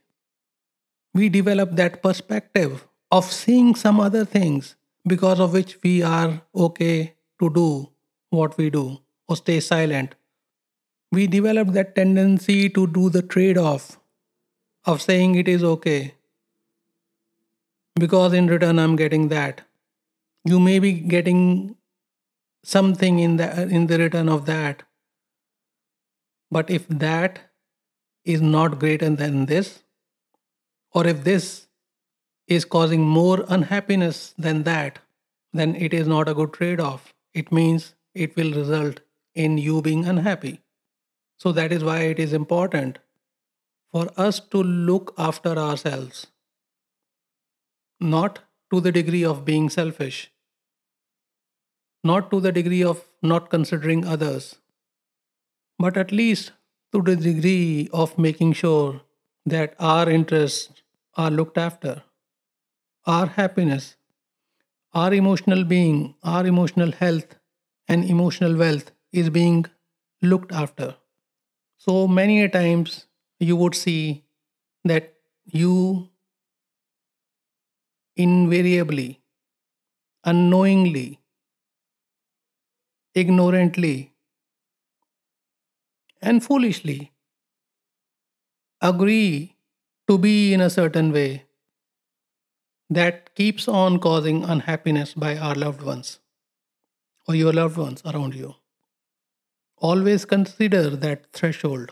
We 1.13 1.29
develop 1.29 1.71
that 1.77 2.01
perspective 2.03 2.87
of 3.09 3.31
seeing 3.31 3.75
some 3.75 3.99
other 3.99 4.25
things 4.25 4.75
because 5.07 5.39
of 5.39 5.53
which 5.53 5.81
we 5.83 6.01
are 6.03 6.41
okay 6.55 7.15
to 7.39 7.49
do 7.49 7.89
what 8.29 8.57
we 8.57 8.69
do 8.69 8.99
or 9.27 9.37
stay 9.37 9.59
silent. 9.59 10.15
We 11.11 11.27
develop 11.27 11.69
that 11.69 11.95
tendency 11.95 12.69
to 12.69 12.87
do 12.87 13.09
the 13.09 13.21
trade 13.21 13.57
off 13.57 13.99
of 14.85 15.01
saying 15.01 15.35
it 15.35 15.47
is 15.47 15.63
okay 15.63 16.15
because 17.99 18.33
in 18.33 18.47
return 18.47 18.79
I'm 18.79 18.95
getting 18.95 19.27
that. 19.27 19.61
You 20.45 20.59
may 20.59 20.79
be 20.79 20.93
getting 20.93 21.75
something 22.63 23.19
in 23.19 23.37
the 23.37 23.63
in 23.63 23.87
the 23.87 23.97
return 23.97 24.29
of 24.29 24.45
that. 24.45 24.83
But 26.49 26.69
if 26.69 26.87
that 26.87 27.39
is 28.23 28.41
not 28.41 28.79
greater 28.79 29.09
than 29.09 29.45
this, 29.45 29.83
or 30.93 31.05
if 31.07 31.23
this 31.23 31.67
is 32.47 32.65
causing 32.65 33.01
more 33.01 33.45
unhappiness 33.47 34.33
than 34.37 34.63
that, 34.63 34.99
then 35.53 35.75
it 35.75 35.93
is 35.93 36.07
not 36.07 36.27
a 36.29 36.33
good 36.33 36.53
trade 36.53 36.79
off. 36.79 37.13
It 37.33 37.51
means 37.51 37.95
it 38.13 38.35
will 38.35 38.51
result 38.53 38.99
in 39.33 39.57
you 39.57 39.81
being 39.81 40.05
unhappy. 40.05 40.59
So 41.41 41.51
that 41.57 41.71
is 41.71 41.83
why 41.83 42.01
it 42.01 42.19
is 42.19 42.33
important 42.33 42.99
for 43.91 44.09
us 44.15 44.39
to 44.55 44.61
look 44.61 45.15
after 45.17 45.57
ourselves, 45.57 46.27
not 47.99 48.37
to 48.71 48.79
the 48.79 48.91
degree 48.91 49.23
of 49.25 49.43
being 49.43 49.67
selfish, 49.75 50.19
not 52.03 52.29
to 52.29 52.39
the 52.41 52.51
degree 52.51 52.83
of 52.83 53.01
not 53.23 53.49
considering 53.49 54.05
others, 54.05 54.59
but 55.79 55.97
at 55.97 56.11
least 56.11 56.51
to 56.93 57.01
the 57.01 57.15
degree 57.15 57.89
of 57.91 58.15
making 58.19 58.53
sure 58.53 59.01
that 59.43 59.75
our 59.79 60.07
interests 60.07 60.83
are 61.17 61.31
looked 61.31 61.57
after, 61.57 62.03
our 63.07 63.25
happiness, 63.25 63.95
our 64.93 65.11
emotional 65.11 65.63
being, 65.63 66.13
our 66.23 66.45
emotional 66.45 66.91
health, 66.91 67.37
and 67.87 68.05
emotional 68.05 68.55
wealth 68.55 68.91
is 69.11 69.31
being 69.31 69.65
looked 70.21 70.51
after. 70.51 70.97
So 71.83 72.07
many 72.07 72.43
a 72.43 72.47
times 72.47 73.07
you 73.39 73.55
would 73.55 73.73
see 73.73 74.23
that 74.83 75.15
you 75.45 76.09
invariably, 78.15 79.19
unknowingly, 80.23 81.19
ignorantly, 83.15 84.13
and 86.21 86.43
foolishly 86.43 87.11
agree 88.79 89.55
to 90.07 90.19
be 90.19 90.53
in 90.53 90.61
a 90.61 90.69
certain 90.69 91.11
way 91.11 91.45
that 92.91 93.33
keeps 93.33 93.67
on 93.67 93.99
causing 93.99 94.43
unhappiness 94.43 95.15
by 95.15 95.35
our 95.35 95.55
loved 95.55 95.81
ones 95.81 96.19
or 97.27 97.33
your 97.33 97.51
loved 97.51 97.77
ones 97.77 98.03
around 98.05 98.35
you. 98.35 98.60
Always 99.81 100.25
consider 100.25 100.91
that 100.91 101.25
threshold 101.33 101.91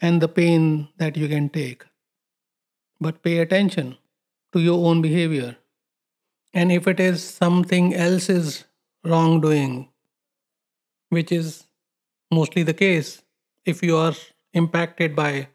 and 0.00 0.20
the 0.20 0.28
pain 0.28 0.88
that 0.98 1.16
you 1.16 1.28
can 1.28 1.48
take. 1.48 1.84
But 3.00 3.22
pay 3.22 3.38
attention 3.38 3.96
to 4.52 4.58
your 4.58 4.84
own 4.88 5.02
behavior. 5.02 5.56
And 6.52 6.72
if 6.72 6.88
it 6.88 6.98
is 6.98 7.22
something 7.22 7.94
else's 7.94 8.64
wrongdoing, 9.04 9.88
which 11.10 11.30
is 11.30 11.66
mostly 12.32 12.64
the 12.64 12.74
case 12.74 13.22
if 13.64 13.82
you 13.82 13.96
are 13.96 14.14
impacted 14.52 15.14
by 15.14 15.48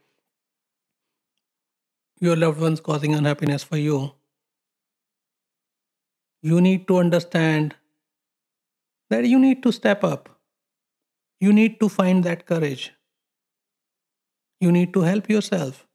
your 2.22 2.38
loved 2.38 2.62
ones 2.62 2.80
causing 2.80 3.14
unhappiness 3.14 3.64
for 3.64 3.78
you, 3.78 4.14
you 6.42 6.62
need 6.62 6.88
to 6.88 6.98
understand 6.98 7.76
that 9.10 9.26
you 9.26 9.38
need 9.38 9.62
to 9.64 9.74
step 9.74 10.06
up. 10.06 10.30
You 11.42 11.52
need 11.52 11.80
to 11.80 11.90
find 11.90 12.24
that 12.24 12.46
courage. 12.46 12.94
You 14.60 14.72
need 14.72 14.94
to 14.94 15.02
help 15.02 15.28
yourself. 15.28 15.88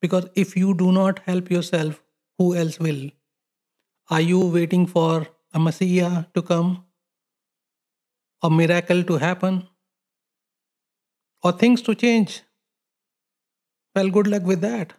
Because 0.00 0.26
if 0.34 0.56
you 0.56 0.72
do 0.72 0.90
not 0.90 1.18
help 1.26 1.50
yourself, 1.50 2.02
who 2.38 2.54
else 2.56 2.78
will? 2.78 3.10
Are 4.08 4.22
you 4.22 4.40
waiting 4.46 4.86
for 4.86 5.28
a 5.52 5.58
Messiah 5.58 6.24
to 6.32 6.40
come? 6.40 6.84
A 8.42 8.48
miracle 8.48 9.04
to 9.04 9.18
happen? 9.18 9.68
Or 11.44 11.52
things 11.52 11.82
to 11.82 11.94
change? 11.94 12.42
Well, 13.94 14.08
good 14.08 14.28
luck 14.28 14.44
with 14.44 14.62
that. 14.62 14.94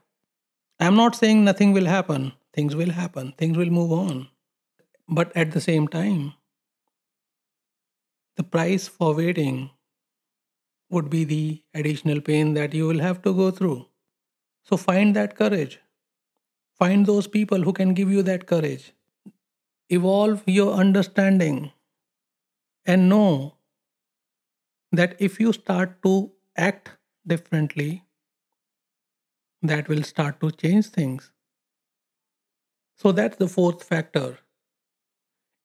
I'm 0.80 0.96
not 0.96 1.16
saying 1.16 1.44
nothing 1.44 1.74
will 1.74 1.88
happen. 1.88 2.34
Things 2.54 2.76
will 2.76 2.92
happen. 2.92 3.34
Things 3.38 3.58
will 3.58 3.72
move 3.72 3.92
on. 3.92 4.28
But 5.08 5.36
at 5.36 5.54
the 5.54 5.62
same 5.62 5.88
time, 5.88 6.34
the 8.40 8.44
price 8.44 8.88
for 8.88 9.14
waiting 9.14 9.70
would 10.90 11.10
be 11.10 11.26
the 11.26 11.62
additional 11.74 12.22
pain 12.22 12.54
that 12.54 12.74
you 12.74 12.88
will 12.88 13.02
have 13.06 13.22
to 13.22 13.34
go 13.34 13.52
through. 13.52 13.86
So 14.64 14.78
find 14.78 15.14
that 15.18 15.36
courage. 15.36 15.80
Find 16.78 17.06
those 17.06 17.28
people 17.28 17.62
who 17.62 17.74
can 17.74 17.94
give 17.94 18.10
you 18.10 18.22
that 18.24 18.48
courage. 18.48 18.94
Evolve 19.90 20.44
your 20.46 20.74
understanding 20.74 21.74
and 22.86 23.10
know 23.10 23.58
that 24.94 25.18
if 25.20 25.38
you 25.42 25.52
start 25.52 26.02
to 26.04 26.32
act 26.56 26.92
differently, 27.28 28.06
that 29.62 29.90
will 29.90 30.04
start 30.04 30.40
to 30.40 30.52
change 30.52 30.86
things. 30.86 31.34
So 32.96 33.12
that's 33.12 33.36
the 33.36 33.50
fourth 33.50 33.84
factor 33.84 34.40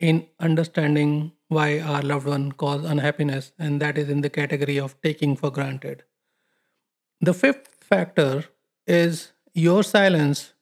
in 0.01 0.27
understanding 0.41 1.34
why 1.48 1.78
our 1.80 2.02
loved 2.02 2.26
one 2.26 2.52
cause 2.52 2.85
unhappiness, 2.85 3.52
and 3.59 3.80
that 3.80 3.98
is 3.98 4.09
in 4.09 4.20
the 4.22 4.30
category 4.30 4.78
of 4.78 5.00
taking 5.02 5.37
for 5.37 5.50
granted. 5.50 6.02
The 7.20 7.35
fifth 7.35 7.68
factor 7.80 8.44
is 8.87 9.33
your 9.52 9.83
silence 9.83 10.52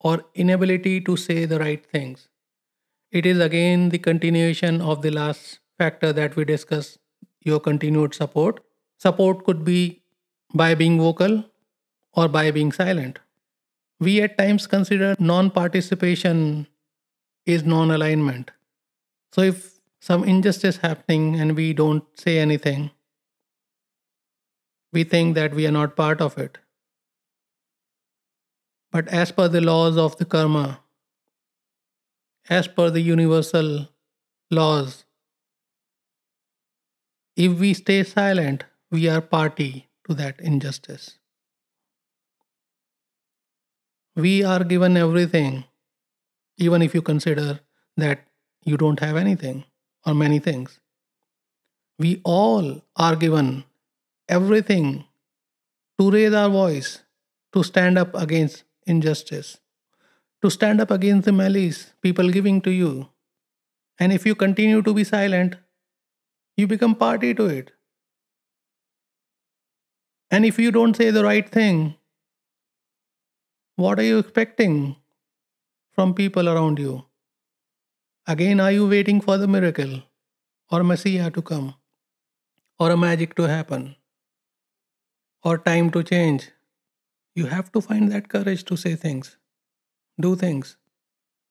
or 0.00 0.24
inability 0.34 1.00
to 1.02 1.16
say 1.16 1.44
the 1.44 1.58
right 1.58 1.84
things. 1.84 2.28
It 3.10 3.26
is 3.26 3.40
again 3.40 3.88
the 3.88 3.98
continuation 3.98 4.80
of 4.80 5.02
the 5.02 5.10
last 5.10 5.58
factor 5.76 6.12
that 6.12 6.36
we 6.36 6.44
discussed 6.44 6.98
your 7.40 7.60
continued 7.60 8.14
support. 8.14 8.60
Support 8.98 9.44
could 9.44 9.64
be 9.64 10.02
by 10.54 10.74
being 10.74 10.98
vocal 10.98 11.44
or 12.12 12.28
by 12.28 12.50
being 12.50 12.72
silent. 12.72 13.18
We 14.00 14.20
at 14.22 14.38
times 14.38 14.66
consider 14.66 15.16
non 15.18 15.50
participation 15.50 16.66
is 17.46 17.64
non 17.64 17.90
alignment. 17.90 18.50
So 19.32 19.42
if 19.42 19.77
some 20.00 20.24
injustice 20.24 20.78
happening 20.78 21.38
and 21.40 21.56
we 21.56 21.72
don't 21.72 22.04
say 22.18 22.38
anything, 22.38 22.90
we 24.92 25.04
think 25.04 25.34
that 25.34 25.54
we 25.54 25.66
are 25.66 25.72
not 25.72 25.96
part 25.96 26.20
of 26.20 26.38
it. 26.38 26.58
But 28.90 29.08
as 29.08 29.32
per 29.32 29.48
the 29.48 29.60
laws 29.60 29.98
of 29.98 30.16
the 30.16 30.24
karma, 30.24 30.80
as 32.48 32.68
per 32.68 32.88
the 32.90 33.00
universal 33.00 33.88
laws, 34.50 35.04
if 37.36 37.58
we 37.58 37.74
stay 37.74 38.02
silent, 38.02 38.64
we 38.90 39.08
are 39.08 39.20
party 39.20 39.88
to 40.06 40.14
that 40.14 40.40
injustice. 40.40 41.18
We 44.16 44.42
are 44.42 44.64
given 44.64 44.96
everything, 44.96 45.64
even 46.56 46.82
if 46.82 46.94
you 46.94 47.02
consider 47.02 47.60
that 47.96 48.26
you 48.64 48.76
don't 48.76 49.00
have 49.00 49.16
anything 49.16 49.64
or 50.08 50.14
many 50.14 50.38
things. 50.38 50.80
We 51.98 52.20
all 52.24 52.82
are 52.96 53.16
given 53.16 53.64
everything 54.28 55.04
to 56.00 56.10
raise 56.10 56.32
our 56.32 56.48
voice, 56.48 57.02
to 57.52 57.62
stand 57.62 57.98
up 57.98 58.14
against 58.14 58.64
injustice, 58.86 59.58
to 60.42 60.50
stand 60.50 60.80
up 60.80 60.90
against 60.90 61.26
the 61.26 61.32
malice 61.32 61.92
people 62.00 62.30
giving 62.30 62.60
to 62.62 62.70
you. 62.70 63.08
And 63.98 64.12
if 64.12 64.24
you 64.24 64.34
continue 64.34 64.80
to 64.82 64.94
be 64.94 65.04
silent, 65.04 65.56
you 66.56 66.66
become 66.66 66.94
party 66.94 67.34
to 67.34 67.46
it. 67.46 67.72
And 70.30 70.44
if 70.44 70.58
you 70.58 70.70
don't 70.70 70.96
say 70.96 71.10
the 71.10 71.24
right 71.24 71.48
thing, 71.48 71.96
what 73.76 73.98
are 73.98 74.04
you 74.04 74.18
expecting 74.18 74.96
from 75.92 76.14
people 76.14 76.48
around 76.48 76.78
you? 76.78 77.07
Again, 78.30 78.60
are 78.60 78.70
you 78.70 78.86
waiting 78.86 79.22
for 79.22 79.38
the 79.38 79.48
miracle 79.48 80.02
or 80.70 80.82
Messiah 80.84 81.30
to 81.30 81.40
come 81.40 81.76
or 82.78 82.90
a 82.90 82.96
magic 82.96 83.34
to 83.36 83.44
happen 83.44 83.96
or 85.42 85.56
time 85.56 85.90
to 85.92 86.02
change? 86.02 86.50
You 87.34 87.46
have 87.46 87.72
to 87.72 87.80
find 87.80 88.12
that 88.12 88.28
courage 88.28 88.64
to 88.64 88.76
say 88.76 88.96
things, 88.96 89.38
do 90.20 90.36
things. 90.36 90.76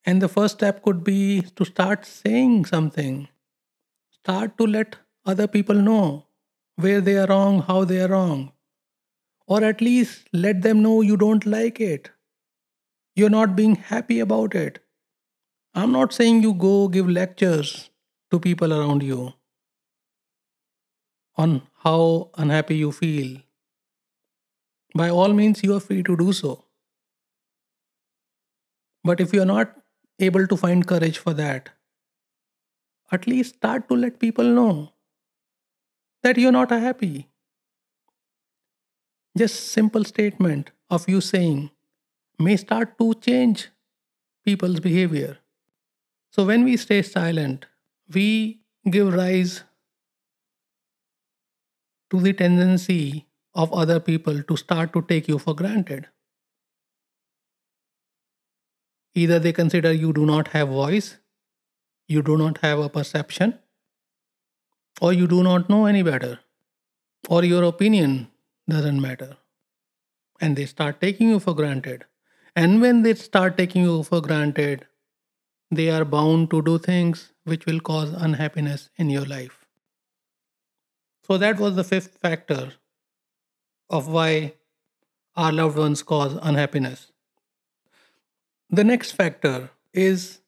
And 0.06 0.22
the 0.22 0.30
first 0.30 0.60
step 0.60 0.84
could 0.84 1.04
be 1.04 1.42
to 1.56 1.66
start 1.66 2.06
saying 2.06 2.66
something. 2.66 3.28
Start 4.12 4.56
to 4.60 4.68
let 4.68 4.98
other 5.26 5.48
people 5.48 5.82
know 5.90 6.28
where 6.76 7.02
they 7.02 7.18
are 7.18 7.26
wrong, 7.26 7.64
how 7.64 7.86
they 7.86 8.02
are 8.02 8.10
wrong. 8.10 8.52
Or 9.48 9.64
at 9.64 9.82
least 9.82 10.30
let 10.32 10.62
them 10.62 10.84
know 10.84 11.02
you 11.02 11.18
don't 11.18 11.48
like 11.48 11.82
it. 11.82 12.12
You're 13.16 13.32
not 13.32 13.56
being 13.56 13.78
happy 13.78 14.20
about 14.20 14.54
it. 14.54 14.78
I'm 15.80 15.92
not 15.92 16.12
saying 16.12 16.42
you 16.42 16.56
go 16.56 16.88
give 16.88 17.08
lectures 17.08 17.92
to 18.32 18.40
people 18.40 18.74
around 18.74 19.04
you 19.04 19.34
on 21.36 21.62
how 21.84 22.32
unhappy 22.36 22.78
you 22.78 22.92
feel. 22.92 23.38
By 24.96 25.12
all 25.12 25.34
means, 25.34 25.62
you 25.62 25.76
are 25.76 25.80
free 25.80 26.02
to 26.02 26.18
do 26.18 26.34
so. 26.34 26.66
But 29.04 29.22
if 29.22 29.32
you 29.34 29.44
are 29.44 29.52
not 29.54 29.76
able 30.18 30.48
to 30.48 30.58
find 30.58 30.88
courage 30.88 31.20
for 31.20 31.36
that, 31.36 31.70
at 33.12 33.28
least 33.28 33.58
start 33.58 33.88
to 33.90 33.96
let 33.96 34.20
people 34.20 34.46
know 34.46 34.94
that 36.24 36.40
you're 36.40 36.52
not 36.52 36.72
happy. 36.72 37.28
Just 39.38 39.68
simple 39.68 40.04
statement 40.04 40.72
of 40.90 41.08
you 41.08 41.22
saying 41.22 41.70
may 42.40 42.58
start 42.58 42.98
to 42.98 43.14
change 43.14 43.68
people's 44.44 44.80
behavior. 44.80 45.38
So 46.32 46.46
when 46.46 46.64
we 46.64 46.78
stay 46.78 47.02
silent, 47.02 47.66
we 48.14 48.62
give 48.90 49.14
rise 49.14 49.64
to 52.10 52.20
the 52.20 52.34
tendency 52.34 53.26
of 53.54 53.74
other 53.74 54.00
people 54.00 54.44
to 54.44 54.56
start 54.56 54.94
to 54.94 55.02
take 55.02 55.28
you 55.28 55.40
for 55.40 55.56
granted. 55.56 56.08
Either 59.16 59.40
they 59.40 59.52
consider 59.52 59.92
you 59.92 60.14
do 60.14 60.26
not 60.26 60.50
have 60.50 60.68
voice, 60.70 61.18
you 62.08 62.22
do 62.22 62.38
not 62.38 62.60
have 62.60 62.80
a 62.80 62.88
perception, 62.88 63.58
or 65.02 65.12
you 65.12 65.28
do 65.28 65.44
not 65.44 65.70
know 65.70 65.86
any 65.86 66.04
better, 66.04 66.40
or 67.28 67.44
your 67.44 67.64
opinion 67.64 68.28
doesn't 68.70 69.02
matter. 69.02 69.38
And 70.40 70.56
they 70.56 70.68
start 70.68 71.02
taking 71.02 71.30
you 71.30 71.40
for 71.40 71.56
granted. 71.56 72.06
And 72.56 72.80
when 72.80 73.02
they 73.02 73.16
start 73.16 73.58
taking 73.58 73.82
you 73.84 74.04
for 74.04 74.22
granted, 74.22 74.86
they 75.70 75.90
are 75.90 76.06
bound 76.06 76.50
to 76.52 76.62
do 76.62 76.78
things 76.78 77.34
which 77.44 77.66
will 77.66 77.80
cause 77.80 78.12
unhappiness 78.14 78.90
in 78.96 79.10
your 79.10 79.26
life. 79.26 79.66
So, 81.26 81.38
that 81.38 81.60
was 81.60 81.76
the 81.76 81.84
fifth 81.84 82.18
factor 82.22 82.74
of 83.90 84.08
why 84.08 84.54
our 85.36 85.52
loved 85.52 85.78
ones 85.78 86.04
cause 86.04 86.38
unhappiness. 86.42 87.12
The 88.70 88.84
next 88.84 89.12
factor 89.12 89.72
is 89.94 90.40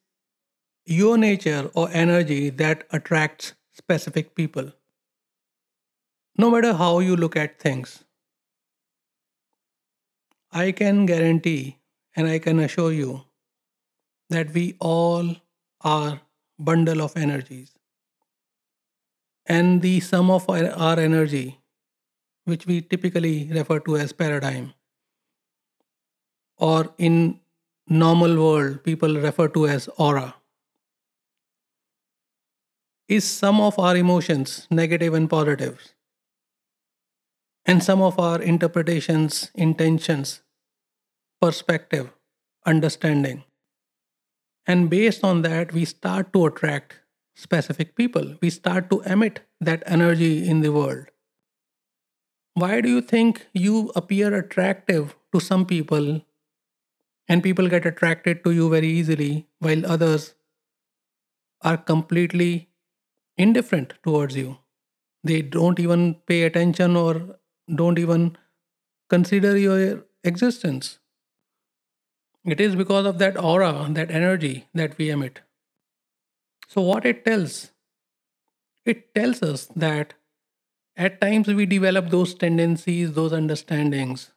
your 0.84 1.16
nature 1.18 1.70
or 1.74 1.88
energy 1.90 2.50
that 2.50 2.86
attracts 2.90 3.54
specific 3.72 4.34
people. 4.34 4.72
No 6.36 6.50
matter 6.50 6.72
how 6.74 6.98
you 7.00 7.16
look 7.16 7.36
at 7.36 7.58
things, 7.58 8.04
I 10.52 10.72
can 10.72 11.06
guarantee 11.06 11.78
and 12.16 12.26
I 12.26 12.38
can 12.38 12.58
assure 12.58 12.92
you 12.92 13.24
that 14.30 14.54
we 14.54 14.76
all 14.78 15.36
are 15.82 16.20
bundle 16.58 17.02
of 17.02 17.16
energies. 17.16 17.72
And 19.46 19.82
the 19.82 20.00
sum 20.00 20.30
of 20.30 20.48
our, 20.48 20.98
energy 20.98 21.58
which 22.44 22.66
we 22.66 22.80
typically 22.80 23.50
refer 23.52 23.80
to 23.80 23.96
as 23.96 24.12
paradigm 24.12 24.74
or 26.56 26.94
in 26.98 27.40
normal 27.88 28.36
world 28.42 28.82
people 28.84 29.16
refer 29.16 29.48
to 29.48 29.66
as 29.66 29.88
aura 29.98 30.34
is 33.08 33.24
some 33.24 33.60
of 33.60 33.78
our 33.78 33.96
emotions 33.96 34.66
negative 34.70 35.14
and 35.14 35.28
positives 35.28 35.94
and 37.66 37.82
some 37.82 38.00
of 38.00 38.18
our 38.18 38.40
interpretations 38.40 39.50
intentions 39.54 40.42
perspective 41.40 42.10
understanding 42.66 43.44
and 44.66 44.88
based 44.90 45.24
on 45.24 45.42
that, 45.42 45.72
we 45.72 45.84
start 45.84 46.32
to 46.32 46.46
attract 46.46 46.96
specific 47.34 47.94
people. 47.96 48.36
We 48.40 48.50
start 48.50 48.90
to 48.90 49.00
emit 49.02 49.40
that 49.60 49.82
energy 49.86 50.48
in 50.48 50.60
the 50.60 50.72
world. 50.72 51.06
Why 52.54 52.80
do 52.80 52.88
you 52.88 53.00
think 53.00 53.48
you 53.54 53.90
appear 53.96 54.32
attractive 54.34 55.16
to 55.32 55.40
some 55.40 55.66
people 55.66 56.24
and 57.28 57.42
people 57.42 57.68
get 57.68 57.86
attracted 57.86 58.44
to 58.44 58.50
you 58.50 58.68
very 58.70 58.88
easily 58.88 59.48
while 59.58 59.86
others 59.86 60.34
are 61.62 61.76
completely 61.76 62.68
indifferent 63.38 63.94
towards 64.04 64.36
you? 64.36 64.58
They 65.24 65.42
don't 65.42 65.80
even 65.80 66.16
pay 66.26 66.44
attention 66.44 66.96
or 66.96 67.40
don't 67.74 67.98
even 67.98 68.38
consider 69.10 69.58
your 69.58 70.06
existence. 70.24 70.99
It 72.44 72.60
is 72.60 72.76
because 72.76 73.06
of 73.06 73.18
that 73.18 73.38
aura, 73.38 73.88
that 73.90 74.10
energy 74.10 74.66
that 74.74 74.96
we 74.98 75.10
emit. 75.10 75.40
So, 76.68 76.80
what 76.80 77.04
it 77.04 77.24
tells? 77.24 77.70
It 78.84 79.14
tells 79.14 79.42
us 79.42 79.66
that 79.76 80.14
at 80.96 81.20
times 81.20 81.48
we 81.48 81.66
develop 81.66 82.10
those 82.10 82.34
tendencies, 82.34 83.12
those 83.12 83.32
understandings 83.32 84.30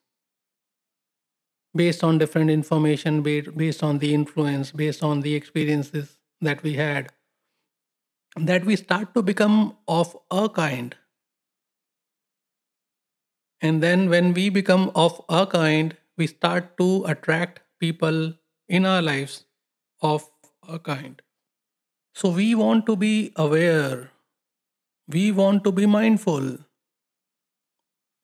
based 1.76 2.04
on 2.04 2.18
different 2.18 2.50
information, 2.50 3.22
based 3.24 3.84
on 3.84 4.00
the 4.00 4.14
influence, 4.14 4.72
based 4.72 5.04
on 5.04 5.22
the 5.22 5.34
experiences 5.34 6.18
that 6.42 6.62
we 6.62 6.74
had, 6.74 7.12
that 8.36 8.66
we 8.66 8.76
start 8.76 9.14
to 9.16 9.22
become 9.22 9.76
of 9.88 10.16
a 10.30 10.50
kind. 10.50 10.96
And 13.62 13.82
then 13.82 14.10
when 14.10 14.34
we 14.34 14.50
become 14.50 14.92
of 14.94 15.24
a 15.30 15.48
kind, 15.48 15.98
we 16.18 16.28
start 16.28 16.78
to 16.78 17.06
attract 17.06 17.63
people 17.84 18.34
in 18.68 18.86
our 18.86 19.02
lives 19.02 19.46
of 20.02 20.30
a 20.68 20.80
kind. 20.80 21.22
So 22.14 22.30
we 22.30 22.56
want 22.56 22.86
to 22.86 22.96
be 22.96 23.34
aware, 23.36 24.12
we 25.08 25.32
want 25.32 25.64
to 25.66 25.72
be 25.72 25.86
mindful 25.86 26.58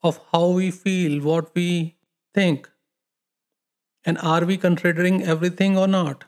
of 0.01 0.19
how 0.31 0.49
we 0.49 0.71
feel, 0.71 1.21
what 1.21 1.53
we 1.55 1.95
think, 2.33 2.69
and 4.05 4.17
are 4.19 4.45
we 4.45 4.57
considering 4.57 5.23
everything 5.23 5.77
or 5.77 5.87
not? 5.87 6.25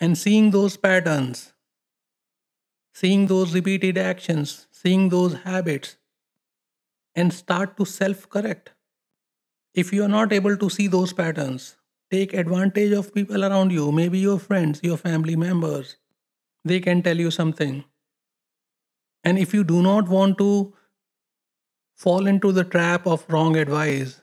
And 0.00 0.18
seeing 0.18 0.50
those 0.50 0.76
patterns, 0.76 1.52
seeing 2.92 3.26
those 3.26 3.54
repeated 3.54 3.98
actions, 3.98 4.66
seeing 4.70 5.08
those 5.10 5.34
habits, 5.44 5.96
and 7.14 7.32
start 7.32 7.76
to 7.76 7.84
self 7.84 8.28
correct. 8.28 8.70
If 9.74 9.92
you 9.92 10.02
are 10.04 10.08
not 10.08 10.32
able 10.32 10.56
to 10.56 10.68
see 10.70 10.88
those 10.88 11.12
patterns, 11.12 11.76
Take 12.12 12.34
advantage 12.34 12.92
of 12.92 13.14
people 13.14 13.42
around 13.42 13.72
you, 13.72 13.90
maybe 13.90 14.18
your 14.18 14.38
friends, 14.38 14.80
your 14.82 14.98
family 14.98 15.34
members. 15.34 15.96
They 16.62 16.78
can 16.78 17.02
tell 17.02 17.18
you 17.18 17.30
something. 17.30 17.84
And 19.24 19.38
if 19.38 19.54
you 19.54 19.64
do 19.64 19.82
not 19.82 20.10
want 20.10 20.36
to 20.38 20.74
fall 21.94 22.26
into 22.26 22.52
the 22.52 22.64
trap 22.64 23.06
of 23.06 23.24
wrong 23.30 23.56
advice, 23.56 24.20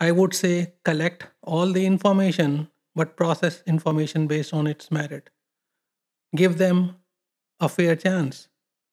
I 0.00 0.10
would 0.10 0.34
say 0.34 0.72
collect 0.84 1.26
all 1.42 1.72
the 1.72 1.86
information 1.86 2.68
but 2.96 3.16
process 3.16 3.62
information 3.66 4.26
based 4.26 4.52
on 4.52 4.66
its 4.66 4.90
merit. 4.90 5.30
Give 6.34 6.58
them 6.58 6.96
a 7.60 7.68
fair 7.68 7.94
chance, 7.94 8.48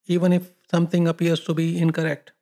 even 0.06 0.32
if 0.32 0.54
something 0.70 1.08
appears 1.08 1.40
to 1.46 1.56
be 1.56 1.80
incorrect. 1.80 2.34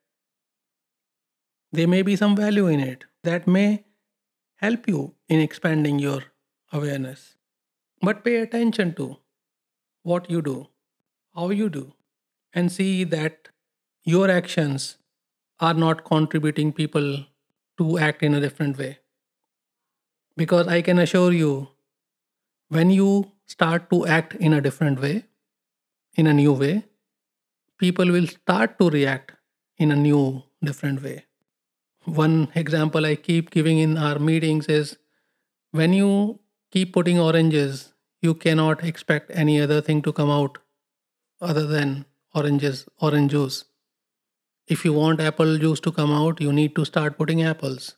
There 1.71 1.87
may 1.87 2.01
be 2.01 2.17
some 2.17 2.35
value 2.35 2.67
in 2.67 2.81
it 2.81 3.05
that 3.23 3.47
may 3.47 3.85
help 4.61 4.87
you 4.87 5.15
in 5.27 5.39
expanding 5.39 5.99
your 5.99 6.23
awareness. 6.71 7.35
But 8.01 8.23
pay 8.23 8.37
attention 8.37 8.93
to 8.95 9.17
what 10.03 10.29
you 10.29 10.41
do, 10.41 10.67
how 11.35 11.49
you 11.49 11.69
do, 11.69 11.93
and 12.53 12.71
see 12.71 13.03
that 13.03 13.49
your 14.03 14.29
actions 14.29 14.97
are 15.59 15.73
not 15.73 16.05
contributing 16.05 16.73
people 16.73 17.25
to 17.77 17.97
act 17.97 18.23
in 18.23 18.33
a 18.33 18.39
different 18.39 18.77
way. 18.77 18.99
Because 20.37 20.67
I 20.67 20.81
can 20.81 20.99
assure 20.99 21.31
you, 21.31 21.69
when 22.69 22.89
you 22.89 23.31
start 23.45 23.89
to 23.89 24.05
act 24.05 24.35
in 24.35 24.53
a 24.53 24.61
different 24.61 25.01
way, 25.01 25.25
in 26.15 26.27
a 26.27 26.33
new 26.33 26.53
way, 26.53 26.85
people 27.77 28.11
will 28.11 28.27
start 28.27 28.79
to 28.79 28.89
react 28.89 29.33
in 29.77 29.91
a 29.91 29.95
new, 29.95 30.43
different 30.63 31.03
way. 31.03 31.25
One 32.05 32.49
example 32.55 33.05
I 33.05 33.15
keep 33.15 33.51
giving 33.51 33.77
in 33.77 33.97
our 33.97 34.17
meetings 34.19 34.67
is 34.67 34.97
when 35.71 35.93
you 35.93 36.39
keep 36.71 36.93
putting 36.93 37.19
oranges, 37.19 37.93
you 38.21 38.33
cannot 38.33 38.83
expect 38.83 39.31
any 39.33 39.61
other 39.61 39.81
thing 39.81 40.01
to 40.03 40.13
come 40.13 40.29
out 40.29 40.57
other 41.39 41.65
than 41.65 42.05
oranges, 42.33 42.85
orange 42.99 43.31
juice. 43.31 43.65
If 44.67 44.85
you 44.85 44.93
want 44.93 45.19
apple 45.19 45.57
juice 45.57 45.79
to 45.81 45.91
come 45.91 46.11
out, 46.11 46.41
you 46.41 46.51
need 46.51 46.75
to 46.75 46.85
start 46.85 47.17
putting 47.17 47.43
apples. 47.43 47.95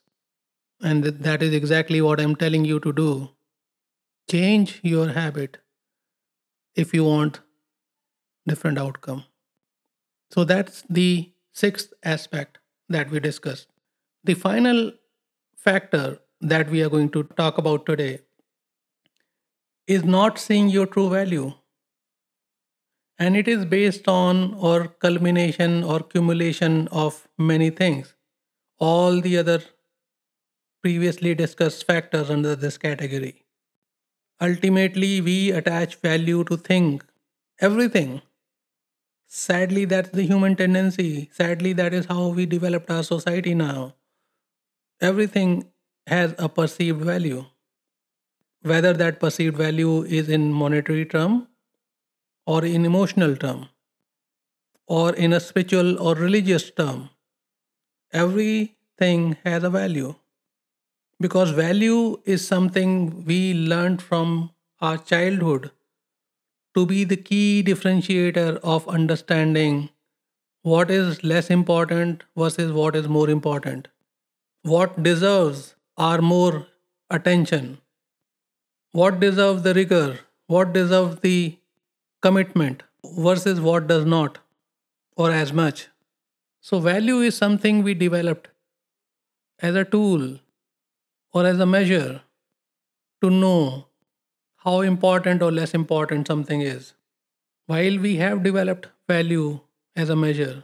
And 0.81 1.03
that 1.03 1.41
is 1.41 1.53
exactly 1.53 2.01
what 2.01 2.19
I'm 2.19 2.35
telling 2.35 2.65
you 2.65 2.79
to 2.81 2.91
do. 2.91 3.29
Change 4.29 4.79
your 4.83 5.09
habit 5.09 5.59
if 6.75 6.93
you 6.93 7.03
want 7.03 7.41
different 8.47 8.77
outcome. 8.77 9.25
So 10.31 10.43
that's 10.43 10.83
the 10.89 11.31
sixth 11.51 11.93
aspect 12.03 12.57
that 12.89 13.09
we 13.09 13.19
discussed. 13.19 13.72
The 14.25 14.35
final 14.35 14.93
factor 15.57 16.19
that 16.39 16.69
we 16.69 16.81
are 16.81 16.89
going 16.89 17.09
to 17.09 17.23
talk 17.23 17.57
about 17.57 17.85
today 17.85 18.19
is 19.87 20.03
not 20.05 20.39
seeing 20.39 20.69
your 20.69 20.85
true 20.85 21.09
value. 21.09 21.53
And 23.19 23.35
it 23.35 23.47
is 23.47 23.65
based 23.65 24.07
on 24.07 24.53
or 24.53 24.87
culmination 24.87 25.83
or 25.83 25.97
accumulation 25.97 26.87
of 26.89 27.27
many 27.37 27.69
things. 27.69 28.13
All 28.79 29.19
the 29.21 29.37
other 29.37 29.61
previously 30.81 31.35
discussed 31.35 31.85
factors 31.85 32.29
under 32.29 32.55
this 32.55 32.77
category. 32.77 33.43
Ultimately, 34.41 35.21
we 35.21 35.51
attach 35.51 35.95
value 35.97 36.43
to 36.45 36.57
things, 36.57 37.03
everything. 37.59 38.21
Sadly, 39.27 39.83
that's 39.85 40.09
the 40.09 40.23
human 40.23 40.55
tendency. 40.55 41.29
Sadly, 41.33 41.73
that 41.73 41.93
is 41.93 42.05
how 42.05 42.29
we 42.29 42.45
developed 42.45 42.89
our 42.89 43.03
society 43.03 43.53
now. 43.53 43.95
Everything 45.03 45.65
has 46.07 46.33
a 46.39 46.47
perceived 46.47 47.01
value. 47.01 47.45
Whether 48.61 48.93
that 48.93 49.19
perceived 49.19 49.57
value 49.57 50.03
is 50.03 50.29
in 50.29 50.53
monetary 50.53 51.05
term 51.05 51.47
or 52.45 52.63
in 52.63 52.85
emotional 52.85 53.35
term 53.35 53.67
or 54.87 55.13
in 55.13 55.33
a 55.33 55.39
spiritual 55.41 56.01
or 56.01 56.15
religious 56.15 56.71
term, 56.71 57.09
everything 58.13 59.35
has 59.43 59.65
a 59.65 59.69
value 59.69 60.15
because 61.19 61.51
value 61.51 62.21
is 62.23 62.47
something 62.47 63.25
we 63.25 63.53
learned 63.53 64.01
from 64.01 64.51
our 64.79 64.97
childhood 64.97 65.71
to 66.75 66.85
be 66.85 67.03
the 67.03 67.17
key 67.17 67.61
differentiator 67.61 68.57
of 68.63 68.87
understanding 68.87 69.89
what 70.61 70.89
is 70.89 71.23
less 71.23 71.49
important 71.49 72.23
versus 72.37 72.71
what 72.71 72.95
is 72.95 73.09
more 73.09 73.29
important, 73.29 73.89
what 74.63 75.03
deserves 75.03 75.75
our 75.97 76.21
more 76.21 76.67
attention, 77.09 77.79
what 78.93 79.19
deserves 79.19 79.61
the 79.63 79.73
rigor, 79.73 80.19
what 80.47 80.71
deserves 80.73 81.19
the 81.19 81.57
commitment 82.21 82.83
versus 83.17 83.59
what 83.59 83.87
does 83.87 84.05
not, 84.05 84.37
or 85.17 85.31
as 85.31 85.51
much. 85.51 85.89
So, 86.61 86.79
value 86.79 87.19
is 87.19 87.35
something 87.35 87.83
we 87.83 87.93
developed 87.93 88.47
as 89.59 89.75
a 89.75 89.83
tool 89.83 90.39
or 91.33 91.45
as 91.45 91.59
a 91.59 91.65
measure 91.65 92.21
to 93.21 93.29
know 93.29 93.87
how 94.57 94.79
important 94.79 95.41
or 95.41 95.51
less 95.51 95.73
important 95.73 96.27
something 96.27 96.61
is. 96.61 96.93
While 97.65 97.97
we 97.99 98.15
have 98.17 98.43
developed 98.43 98.87
value 99.09 99.59
as 99.95 100.09
a 100.09 100.15
measure, 100.15 100.63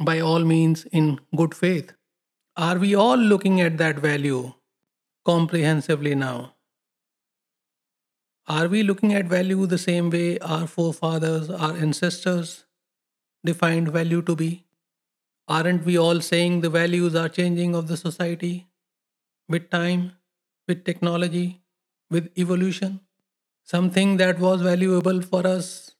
by 0.00 0.20
all 0.20 0.44
means 0.44 0.86
in 0.86 1.20
good 1.36 1.54
faith, 1.54 1.92
are 2.56 2.78
we 2.78 2.94
all 2.94 3.16
looking 3.16 3.60
at 3.60 3.78
that 3.78 3.98
value 3.98 4.52
comprehensively 5.24 6.14
now? 6.14 6.54
Are 8.46 8.68
we 8.68 8.82
looking 8.82 9.14
at 9.14 9.24
value 9.26 9.66
the 9.66 9.78
same 9.78 10.10
way 10.10 10.38
our 10.38 10.66
forefathers, 10.66 11.50
our 11.50 11.72
ancestors 11.72 12.64
defined 13.44 13.88
value 13.88 14.22
to 14.22 14.36
be? 14.36 14.66
Aren't 15.48 15.84
we 15.84 15.98
all 15.98 16.20
saying 16.20 16.60
the 16.60 16.70
values 16.70 17.14
are 17.14 17.28
changing 17.28 17.74
of 17.74 17.88
the 17.88 17.96
society 17.96 18.68
with 19.48 19.70
time, 19.70 20.12
with 20.68 20.84
technology, 20.84 21.62
with 22.10 22.30
evolution? 22.38 23.00
Something 23.64 24.18
that 24.18 24.38
was 24.38 24.60
valuable 24.62 25.22
for 25.22 25.46
us 25.46 25.96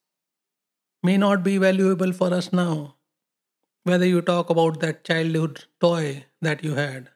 may 1.03 1.17
not 1.17 1.43
be 1.43 1.59
valuable 1.59 2.13
for 2.13 2.33
us 2.33 2.53
now. 2.53 2.97
Whether 3.85 4.07
you 4.07 4.23
talk 4.23 4.51
about 4.51 4.81
that 4.81 5.05
childhood 5.05 5.65
toy 5.81 6.27
that 6.45 6.65
you 6.65 6.75
had, 6.75 7.11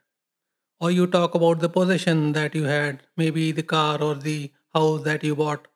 or 0.80 0.90
you 0.90 1.06
talk 1.06 1.34
about 1.34 1.60
the 1.60 1.68
possession 1.68 2.32
that 2.32 2.54
you 2.54 2.64
had, 2.64 3.02
maybe 3.16 3.52
the 3.52 3.62
car 3.62 4.02
or 4.02 4.14
the 4.14 4.52
house 4.74 5.02
that 5.04 5.24
you 5.24 5.34
bought 5.36 5.68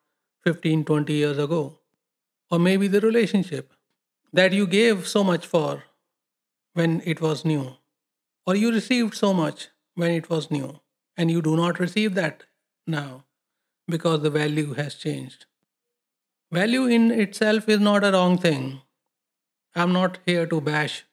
15, 0.44 0.84
20 0.84 1.12
years 1.12 1.38
ago, 1.38 1.78
or 2.50 2.58
maybe 2.58 2.88
the 2.88 3.00
relationship 3.00 3.72
that 4.32 4.52
you 4.52 4.66
gave 4.66 5.06
so 5.06 5.24
much 5.24 5.46
for 5.46 5.84
when 6.74 7.00
it 7.04 7.20
was 7.20 7.44
new, 7.44 7.76
or 8.46 8.56
you 8.56 8.72
received 8.72 9.14
so 9.14 9.32
much 9.32 9.68
when 9.94 10.10
it 10.10 10.28
was 10.28 10.50
new, 10.50 10.80
and 11.16 11.30
you 11.30 11.42
do 11.42 11.56
not 11.56 11.78
receive 11.78 12.14
that 12.14 12.44
now 12.86 13.24
because 13.86 14.22
the 14.22 14.30
value 14.30 14.74
has 14.74 14.94
changed. 14.94 15.46
Value 16.50 16.86
in 16.86 17.10
itself 17.10 17.68
is 17.68 17.80
not 17.80 18.04
a 18.04 18.12
wrong 18.12 18.38
thing. 18.38 18.80
I'm 19.74 19.92
not 19.92 20.18
here 20.26 20.46
to 20.46 20.60
bash 20.60 21.04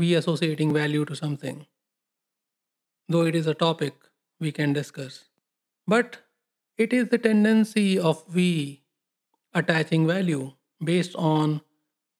we 0.00 0.14
associating 0.14 0.72
value 0.72 1.04
to 1.04 1.16
something, 1.20 1.66
though 3.08 3.24
it 3.30 3.34
is 3.40 3.46
a 3.46 3.54
topic 3.62 3.94
we 4.40 4.52
can 4.58 4.72
discuss. 4.72 5.24
But 5.86 6.18
it 6.78 6.92
is 6.92 7.08
the 7.08 7.18
tendency 7.18 7.98
of 7.98 8.22
we 8.34 8.82
attaching 9.62 10.06
value 10.06 10.52
based 10.92 11.14
on 11.16 11.60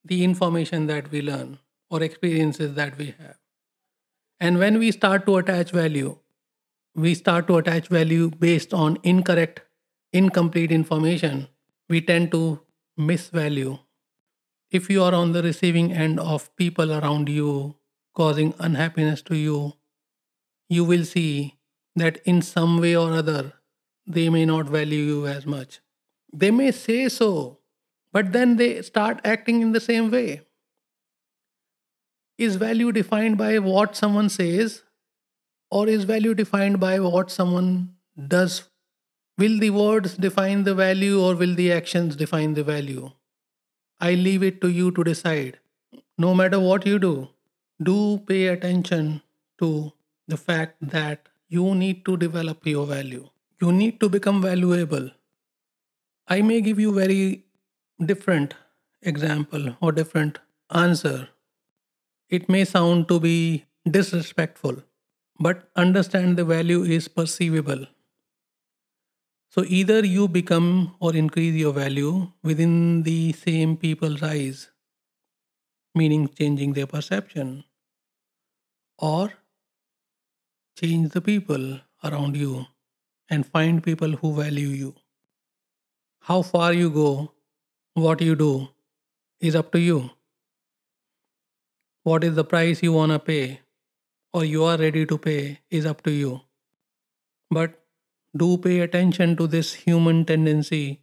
the 0.05 0.23
information 0.25 0.87
that 0.87 1.11
we 1.11 1.23
learn 1.23 1.59
or 1.91 2.03
experiences 2.03 2.75
that 2.75 2.99
we 2.99 3.15
have. 3.19 3.37
And 4.39 4.59
when 4.59 4.79
we 4.79 4.91
start 4.91 5.27
to 5.27 5.37
attach 5.37 5.71
value, 5.71 6.19
we 6.95 7.15
start 7.15 7.47
to 7.49 7.59
attach 7.59 7.89
value 7.89 8.31
based 8.31 8.75
on 8.75 8.99
incorrect, 9.03 9.61
incomplete 10.13 10.73
information, 10.73 11.49
we 11.89 12.01
tend 12.01 12.31
to 12.33 12.61
miss 12.97 13.29
value. 13.29 13.79
If 14.71 14.89
you 14.89 15.03
are 15.03 15.15
on 15.15 15.33
the 15.33 15.43
receiving 15.43 15.93
end 15.93 16.21
of 16.21 16.55
people 16.57 16.93
around 16.93 17.29
you 17.29 17.77
causing 18.15 18.55
unhappiness 18.59 19.21
to 19.23 19.37
you, 19.37 19.75
you 20.69 20.85
will 20.85 21.05
see 21.05 21.57
that 21.97 22.21
in 22.25 22.41
some 22.41 22.81
way 22.81 22.95
or 22.97 23.13
other, 23.13 23.55
they 24.07 24.29
may 24.29 24.45
not 24.45 24.67
value 24.67 25.01
you 25.01 25.27
as 25.27 25.45
much. 25.45 25.81
They 26.33 26.53
may 26.53 26.71
say 26.71 27.09
so, 27.09 27.59
but 28.13 28.33
then 28.33 28.57
they 28.57 28.83
start 28.83 29.21
acting 29.25 29.61
in 29.61 29.73
the 29.73 29.81
same 29.81 30.11
way. 30.11 30.43
Is 32.39 32.57
value 32.57 32.93
defined 32.93 33.39
by 33.39 33.59
what 33.59 33.97
someone 33.97 34.29
says, 34.29 34.83
or 35.71 35.89
is 35.89 36.05
value 36.05 36.35
defined 36.35 36.79
by 36.81 37.01
what 37.01 37.31
someone 37.31 37.97
does? 38.29 38.69
Will 39.37 39.59
the 39.59 39.71
words 39.71 40.17
define 40.17 40.63
the 40.65 40.75
value, 40.75 41.21
or 41.21 41.35
will 41.35 41.55
the 41.55 41.73
actions 41.73 42.15
define 42.15 42.55
the 42.55 42.65
value? 42.65 43.11
I 44.01 44.15
leave 44.15 44.43
it 44.43 44.61
to 44.63 44.69
you 44.69 44.91
to 44.93 45.05
decide. 45.05 45.59
No 46.19 46.35
matter 46.35 46.59
what 46.59 46.87
you 46.87 46.99
do, 46.99 47.29
do 47.83 48.19
pay 48.27 48.47
attention 48.49 49.23
to 49.59 49.93
the 50.29 50.37
fact 50.37 50.77
that 50.81 51.29
you 51.49 51.75
need 51.75 52.05
to 52.07 52.17
develop 52.17 52.67
your 52.67 52.87
value. 52.87 53.29
You 53.61 53.73
need 53.73 54.01
to 54.01 54.09
become 54.09 54.41
valuable. 54.43 55.11
I 56.29 56.43
may 56.43 56.61
give 56.61 56.79
you 56.79 56.93
very 56.95 57.45
different 58.05 58.55
example 59.03 59.77
or 59.81 59.93
different 59.93 60.39
answer. 60.71 61.29
It 62.29 62.49
may 62.49 62.65
sound 62.65 63.09
to 63.09 63.21
be 63.21 63.65
disrespectful, 63.91 64.83
but 65.39 65.69
understand 65.77 66.37
the 66.37 66.45
value 66.45 66.83
is 66.83 67.09
perceivable. 67.09 67.87
So 69.51 69.65
either 69.67 70.07
you 70.07 70.29
become 70.29 70.95
or 71.01 71.15
increase 71.15 71.55
your 71.55 71.73
value 71.73 72.31
within 72.45 73.03
the 73.03 73.33
same 73.33 73.77
people's 73.77 74.23
eyes, 74.23 74.71
meaning 75.93 76.29
changing 76.29 76.75
their 76.75 76.87
perception, 76.87 77.65
or 78.97 79.33
change 80.79 81.11
the 81.11 81.21
people 81.21 81.81
around 82.05 82.37
you 82.37 82.67
and 83.29 83.45
find 83.45 83.83
people 83.83 84.13
who 84.13 84.33
value 84.35 84.69
you. 84.69 84.95
How 86.21 86.43
far 86.43 86.73
you 86.73 86.89
go, 86.89 87.33
what 87.95 88.21
you 88.21 88.37
do, 88.37 88.69
is 89.41 89.57
up 89.57 89.73
to 89.73 89.81
you. 89.81 90.11
What 92.05 92.23
is 92.23 92.37
the 92.37 92.45
price 92.45 92.85
you 92.85 92.93
want 92.93 93.11
to 93.11 93.19
pay 93.19 93.61
or 94.33 94.45
you 94.45 94.63
are 94.65 94.79
ready 94.79 95.05
to 95.07 95.19
pay 95.19 95.59
is 95.71 95.87
up 95.87 96.03
to 96.03 96.13
you. 96.13 96.41
But 97.51 97.80
do 98.37 98.57
pay 98.59 98.81
attention 98.81 99.37
to 99.37 99.47
this 99.47 99.75
human 99.75 100.25
tendency 100.25 101.03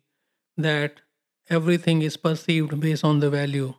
that 0.58 1.02
everything 1.50 2.02
is 2.02 2.18
perceived 2.18 2.80
based 2.80 3.04
on 3.04 3.20
the 3.20 3.30
value. 3.30 3.74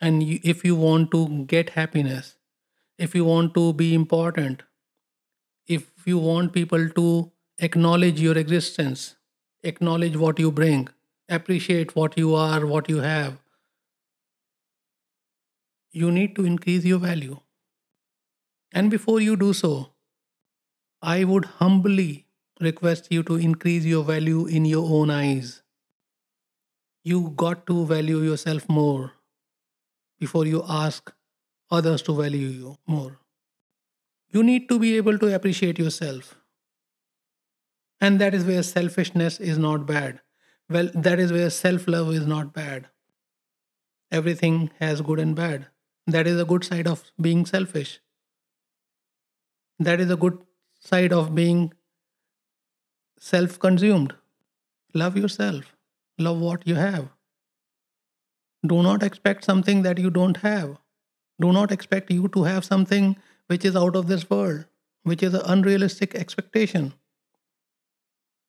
And 0.00 0.22
if 0.22 0.64
you 0.64 0.76
want 0.76 1.10
to 1.12 1.44
get 1.46 1.70
happiness, 1.70 2.36
if 2.98 3.14
you 3.14 3.24
want 3.24 3.54
to 3.54 3.72
be 3.72 3.94
important, 3.94 4.62
if 5.66 6.06
you 6.06 6.18
want 6.18 6.52
people 6.52 6.88
to 6.90 7.32
acknowledge 7.58 8.20
your 8.20 8.36
existence, 8.36 9.16
acknowledge 9.62 10.16
what 10.16 10.38
you 10.38 10.50
bring, 10.52 10.88
appreciate 11.28 11.96
what 11.96 12.18
you 12.18 12.34
are, 12.34 12.66
what 12.66 12.88
you 12.88 12.98
have, 12.98 13.38
you 15.92 16.10
need 16.10 16.34
to 16.36 16.44
increase 16.44 16.84
your 16.84 16.98
value. 16.98 17.38
And 18.72 18.90
before 18.90 19.20
you 19.20 19.36
do 19.36 19.52
so, 19.52 19.92
I 21.02 21.24
would 21.24 21.44
humbly 21.44 22.26
request 22.62 23.08
you 23.10 23.22
to 23.24 23.36
increase 23.36 23.84
your 23.84 24.04
value 24.04 24.46
in 24.46 24.64
your 24.64 24.84
own 24.98 25.10
eyes. 25.10 25.62
You 27.04 27.32
got 27.36 27.66
to 27.66 27.84
value 27.86 28.18
yourself 28.18 28.68
more 28.68 29.12
before 30.20 30.46
you 30.46 30.62
ask 30.68 31.12
others 31.70 32.02
to 32.02 32.14
value 32.14 32.46
you 32.46 32.76
more. 32.86 33.18
You 34.30 34.42
need 34.42 34.68
to 34.68 34.78
be 34.78 34.96
able 34.96 35.18
to 35.18 35.34
appreciate 35.34 35.78
yourself. 35.78 36.36
And 38.00 38.20
that 38.20 38.34
is 38.34 38.44
where 38.44 38.62
selfishness 38.62 39.40
is 39.40 39.58
not 39.58 39.86
bad. 39.86 40.20
Well, 40.68 40.90
that 40.94 41.18
is 41.18 41.32
where 41.32 41.50
self 41.50 41.86
love 41.88 42.12
is 42.12 42.26
not 42.26 42.52
bad. 42.52 42.88
Everything 44.10 44.70
has 44.78 45.00
good 45.00 45.18
and 45.18 45.34
bad. 45.34 45.66
That 46.06 46.26
is 46.26 46.40
a 46.40 46.44
good 46.44 46.64
side 46.64 46.86
of 46.86 47.04
being 47.20 47.46
selfish. 47.46 48.00
That 49.78 50.00
is 50.00 50.10
a 50.10 50.16
good 50.16 50.38
side 50.80 51.12
of 51.12 51.34
being 51.34 51.72
self 53.22 53.58
consumed. 53.60 54.14
Love 54.94 55.16
yourself. 55.16 55.76
Love 56.18 56.40
what 56.40 56.66
you 56.66 56.74
have. 56.74 57.08
Do 58.66 58.82
not 58.82 59.04
expect 59.04 59.44
something 59.44 59.82
that 59.82 59.98
you 59.98 60.10
don't 60.10 60.38
have. 60.38 60.78
Do 61.40 61.52
not 61.52 61.70
expect 61.70 62.10
you 62.10 62.26
to 62.28 62.42
have 62.42 62.64
something 62.64 63.16
which 63.46 63.64
is 63.64 63.76
out 63.76 63.94
of 63.94 64.08
this 64.08 64.28
world, 64.28 64.64
which 65.04 65.22
is 65.22 65.34
an 65.34 65.42
unrealistic 65.44 66.16
expectation. 66.16 66.94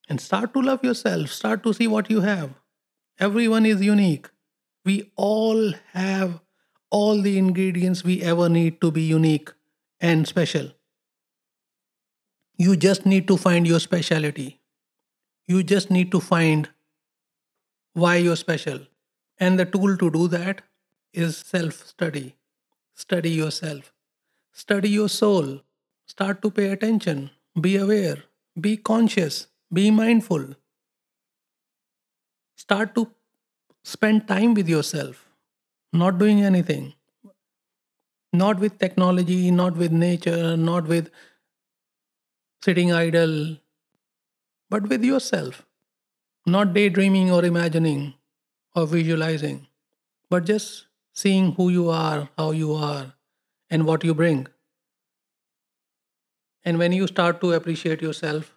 And 0.09 0.19
start 0.19 0.55
to 0.55 0.61
love 0.61 0.83
yourself. 0.83 1.29
Start 1.29 1.63
to 1.63 1.73
see 1.73 1.87
what 1.87 2.09
you 2.09 2.21
have. 2.21 2.49
Everyone 3.19 3.67
is 3.67 3.81
unique. 3.81 4.27
We 4.83 5.11
all 5.15 5.73
have 5.91 6.39
all 6.89 7.21
the 7.21 7.37
ingredients 7.37 8.03
we 8.03 8.23
ever 8.23 8.49
need 8.49 8.81
to 8.81 8.89
be 8.89 9.03
unique 9.03 9.51
and 10.01 10.27
special. 10.27 10.71
You 12.57 12.75
just 12.75 13.05
need 13.05 13.27
to 13.27 13.37
find 13.37 13.67
your 13.67 13.79
speciality. 13.79 14.59
You 15.47 15.63
just 15.63 15.89
need 15.91 16.11
to 16.11 16.19
find 16.19 16.69
why 17.93 18.15
you're 18.17 18.35
special. 18.35 18.79
And 19.39 19.59
the 19.59 19.65
tool 19.65 19.97
to 19.97 20.09
do 20.11 20.27
that 20.29 20.61
is 21.13 21.37
self 21.37 21.85
study. 21.87 22.35
Study 22.93 23.31
yourself. 23.31 23.91
Study 24.51 24.89
your 24.89 25.09
soul. 25.09 25.61
Start 26.05 26.41
to 26.43 26.51
pay 26.51 26.67
attention. 26.71 27.31
Be 27.59 27.75
aware. 27.77 28.23
Be 28.59 28.77
conscious. 28.77 29.47
Be 29.71 29.89
mindful. 29.91 30.55
Start 32.55 32.95
to 32.95 33.11
spend 33.83 34.27
time 34.27 34.53
with 34.53 34.69
yourself, 34.69 35.29
not 35.91 36.17
doing 36.17 36.41
anything. 36.41 36.93
Not 38.31 38.59
with 38.59 38.79
technology, 38.79 39.51
not 39.51 39.75
with 39.75 39.91
nature, 39.91 40.57
not 40.57 40.87
with 40.87 41.09
sitting 42.63 42.91
idle, 42.91 43.57
but 44.73 44.89
with 44.89 45.03
yourself. 45.03 45.61
Not 46.47 46.73
daydreaming 46.73 47.31
or 47.31 47.45
imagining 47.45 48.15
or 48.75 48.87
visualizing, 48.87 49.67
but 50.31 50.45
just 50.45 50.87
seeing 51.13 51.51
who 51.57 51.69
you 51.69 51.89
are, 51.89 52.29
how 52.37 52.49
you 52.51 52.73
are, 52.73 53.13
and 53.69 53.85
what 53.85 54.03
you 54.03 54.15
bring. 54.15 54.47
And 56.65 56.79
when 56.79 56.91
you 56.91 57.05
start 57.05 57.39
to 57.41 57.53
appreciate 57.53 58.01
yourself, 58.01 58.51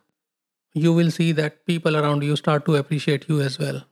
you 0.73 0.95
will 0.95 1.11
see 1.11 1.33
that 1.33 1.67
people 1.67 2.01
around 2.01 2.23
you 2.23 2.37
start 2.37 2.65
to 2.65 2.77
appreciate 2.77 3.29
you 3.29 3.43
as 3.43 3.59
well. 3.59 3.85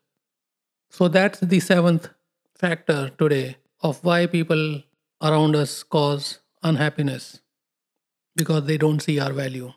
So 0.89 1.09
that's 1.09 1.41
the 1.41 1.61
seventh 1.61 2.11
factor 2.55 3.11
today 3.19 3.57
of 3.83 4.03
why 4.03 4.27
people 4.27 4.83
around 5.21 5.57
us 5.57 5.83
cause 5.83 6.39
unhappiness 6.63 7.41
because 8.35 8.65
they 8.65 8.79
don't 8.79 9.01
see 9.01 9.21
our 9.21 9.33
value. 9.35 9.73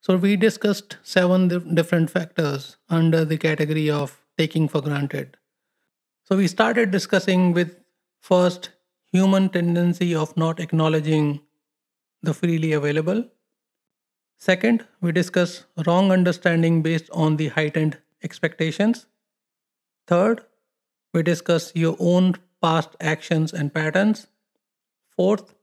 So 0.00 0.16
we 0.16 0.36
discussed 0.36 0.96
seven 1.02 1.74
different 1.74 2.10
factors 2.10 2.76
under 2.88 3.24
the 3.24 3.36
category 3.36 3.90
of 3.90 4.24
taking 4.36 4.68
for 4.68 4.80
granted. 4.80 5.36
So 6.24 6.36
we 6.36 6.46
started 6.46 6.90
discussing 6.90 7.52
with 7.52 7.76
first 8.20 8.70
human 9.12 9.48
tendency 9.48 10.14
of 10.14 10.36
not 10.36 10.60
acknowledging 10.60 11.40
the 12.22 12.34
freely 12.34 12.72
available. 12.72 13.24
Second, 14.36 14.86
we 15.00 15.10
discuss 15.10 15.64
wrong 15.86 16.12
understanding 16.12 16.82
based 16.82 17.10
on 17.10 17.36
the 17.36 17.48
heightened 17.48 17.98
expectations. 18.22 19.06
Third, 20.06 20.42
we 21.12 21.22
discuss 21.22 21.72
your 21.74 21.96
own 21.98 22.36
past 22.62 22.90
actions 23.00 23.52
and 23.52 23.74
patterns. 23.74 24.28
Fourth, 25.08 25.54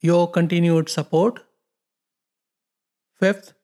your 0.00 0.30
continued 0.30 0.88
support. 0.88 1.43
Fifth, 3.18 3.54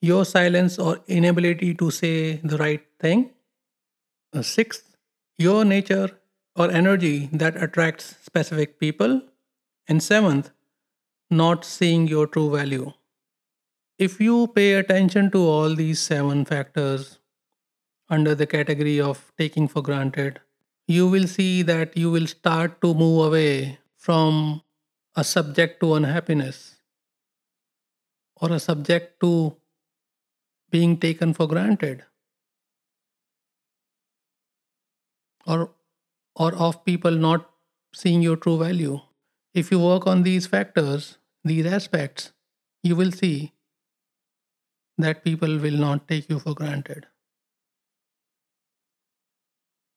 your 0.00 0.24
silence 0.24 0.78
or 0.78 1.00
inability 1.06 1.74
to 1.74 1.90
say 1.90 2.36
the 2.36 2.56
right 2.58 2.84
thing. 2.98 3.30
Uh, 4.32 4.42
sixth, 4.42 4.96
your 5.38 5.64
nature 5.64 6.10
or 6.56 6.70
energy 6.70 7.28
that 7.32 7.62
attracts 7.62 8.16
specific 8.22 8.78
people. 8.78 9.22
And 9.88 10.02
seventh, 10.02 10.50
not 11.30 11.64
seeing 11.64 12.06
your 12.08 12.26
true 12.26 12.50
value. 12.50 12.92
If 13.98 14.20
you 14.20 14.46
pay 14.48 14.74
attention 14.74 15.30
to 15.32 15.38
all 15.38 15.74
these 15.74 16.00
seven 16.00 16.44
factors 16.44 17.18
under 18.08 18.34
the 18.34 18.46
category 18.46 19.00
of 19.00 19.32
taking 19.38 19.68
for 19.68 19.82
granted, 19.82 20.40
you 20.86 21.08
will 21.08 21.26
see 21.26 21.62
that 21.62 21.96
you 21.96 22.10
will 22.10 22.26
start 22.26 22.80
to 22.80 22.94
move 22.94 23.26
away 23.26 23.78
from 23.96 24.62
a 25.14 25.24
subject 25.24 25.80
to 25.80 25.94
unhappiness 25.94 26.71
or 28.42 28.52
a 28.52 28.58
subject 28.64 29.20
to 29.20 29.30
being 30.70 30.96
taken 31.04 31.32
for 31.38 31.46
granted 31.52 32.02
or 35.46 35.70
or 36.46 36.50
of 36.66 36.84
people 36.84 37.22
not 37.24 37.48
seeing 38.02 38.26
your 38.26 38.36
true 38.36 38.58
value 38.64 38.98
if 39.62 39.70
you 39.70 39.78
work 39.84 40.06
on 40.14 40.22
these 40.28 40.50
factors 40.56 41.08
these 41.52 41.70
aspects 41.78 42.32
you 42.90 42.96
will 43.00 43.16
see 43.22 43.52
that 44.98 45.24
people 45.24 45.58
will 45.66 45.80
not 45.86 46.06
take 46.08 46.30
you 46.34 46.38
for 46.44 46.54
granted 46.60 47.08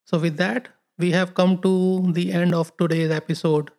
so 0.06 0.20
with 0.20 0.38
that 0.38 0.74
we 0.98 1.12
have 1.12 1.34
come 1.34 1.58
to 1.62 2.12
the 2.14 2.32
end 2.32 2.54
of 2.56 2.76
today's 2.78 3.12
episode. 3.12 3.72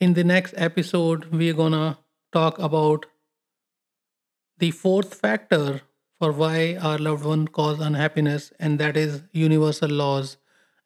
In 0.00 0.14
the 0.14 0.24
next 0.24 0.54
episode, 0.56 1.26
we're 1.32 1.54
gonna 1.54 1.98
talk 2.32 2.58
about 2.58 3.06
the 4.58 4.70
fourth 4.70 5.14
factor 5.14 5.82
for 6.18 6.32
why 6.32 6.76
our 6.76 6.98
loved 6.98 7.24
one 7.24 7.48
cause 7.48 7.80
unhappiness, 7.80 8.52
and 8.58 8.78
that 8.78 8.96
is 8.96 9.22
universal 9.32 9.90
laws. 9.90 10.36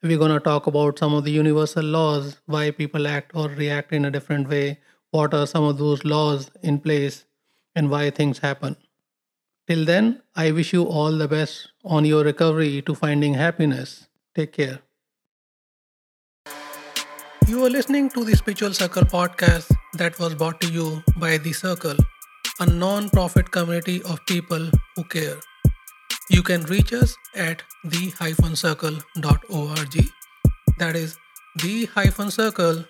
We're 0.01 0.17
gonna 0.17 0.39
talk 0.39 0.67
about 0.67 0.97
some 0.97 1.13
of 1.13 1.23
the 1.23 1.31
universal 1.31 1.83
laws, 1.83 2.37
why 2.45 2.71
people 2.71 3.07
act 3.07 3.31
or 3.35 3.47
react 3.49 3.93
in 3.93 4.05
a 4.05 4.11
different 4.11 4.49
way, 4.49 4.79
what 5.11 5.33
are 5.33 5.45
some 5.45 5.63
of 5.63 5.77
those 5.77 6.03
laws 6.03 6.49
in 6.61 6.79
place, 6.79 7.25
and 7.75 7.89
why 7.89 8.09
things 8.09 8.39
happen. 8.39 8.75
Till 9.67 9.85
then, 9.85 10.21
I 10.35 10.51
wish 10.51 10.73
you 10.73 10.83
all 10.83 11.11
the 11.11 11.27
best 11.27 11.69
on 11.85 12.05
your 12.05 12.23
recovery 12.23 12.81
to 12.83 12.95
finding 12.95 13.35
happiness. 13.35 14.07
Take 14.35 14.53
care. 14.53 14.79
You 17.47 17.65
are 17.65 17.69
listening 17.69 18.09
to 18.11 18.23
the 18.23 18.35
Spiritual 18.35 18.73
Circle 18.73 19.03
podcast 19.03 19.71
that 19.93 20.17
was 20.19 20.33
brought 20.35 20.59
to 20.61 20.71
you 20.71 21.03
by 21.17 21.37
The 21.37 21.53
Circle, 21.53 21.97
a 22.59 22.65
non 22.65 23.09
profit 23.09 23.51
community 23.51 24.01
of 24.03 24.25
people 24.25 24.69
who 24.95 25.03
care. 25.05 25.37
You 26.29 26.43
can 26.43 26.63
reach 26.63 26.91
us 26.93 27.15
at 27.33 27.63
the-circle.org. 27.83 29.03
That 30.77 30.95
is 30.95 31.17
the-circle.org. 31.61 32.85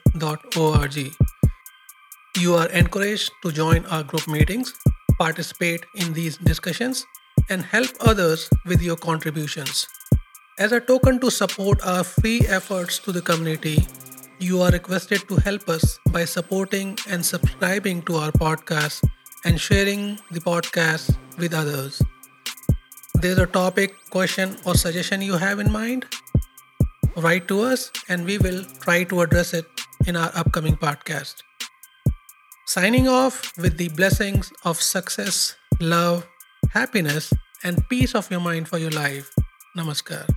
You 2.38 2.56
are 2.56 2.70
encouraged 2.70 3.32
to 3.44 3.52
join 3.52 3.86
our 3.86 4.04
group 4.04 4.28
meetings, 4.28 4.74
participate 5.18 5.86
in 5.96 6.14
these 6.14 6.38
discussions, 6.38 7.06
and 7.50 7.62
help 7.62 7.90
others 8.02 8.50
with 8.66 8.82
your 8.82 8.96
contributions. 8.96 9.88
As 10.58 10.72
a 10.72 10.80
token 10.80 11.20
to 11.20 11.30
support 11.30 11.82
our 11.86 12.04
free 12.04 12.42
efforts 12.48 12.98
to 13.00 13.12
the 13.12 13.22
community, 13.22 13.88
you 14.40 14.62
are 14.62 14.72
requested 14.72 15.28
to 15.28 15.36
help 15.36 15.70
us 15.70 16.00
by 16.12 16.26
supporting 16.26 16.98
and 17.08 17.26
subscribing 17.26 18.02
to 18.04 18.16
our 18.16 18.32
podcast 18.32 19.04
and 19.46 19.60
sharing 19.60 20.20
the 20.32 20.40
podcast 20.40 21.16
with 21.38 21.54
others. 21.54 22.02
There's 23.16 23.38
a 23.38 23.48
topic, 23.48 23.96
question, 24.10 24.58
or 24.66 24.76
suggestion 24.76 25.22
you 25.22 25.38
have 25.38 25.60
in 25.60 25.72
mind? 25.72 26.06
Write 27.18 27.48
to 27.50 27.62
us 27.62 27.92
and 28.08 28.26
we 28.26 28.38
will 28.38 28.64
try 28.82 29.04
to 29.04 29.22
address 29.22 29.54
it 29.54 29.66
in 30.08 30.16
our 30.16 30.32
upcoming 30.36 30.76
podcast. 30.76 31.36
Signing 32.66 33.08
off 33.08 33.58
with 33.58 33.78
the 33.78 33.90
blessings 33.90 34.52
of 34.64 34.80
success, 34.82 35.56
love, 35.82 36.28
happiness, 36.72 37.34
and 37.64 37.88
peace 37.90 38.16
of 38.16 38.30
your 38.32 38.40
mind 38.40 38.68
for 38.68 38.78
your 38.78 38.92
life. 38.92 39.34
Namaskar. 39.76 40.28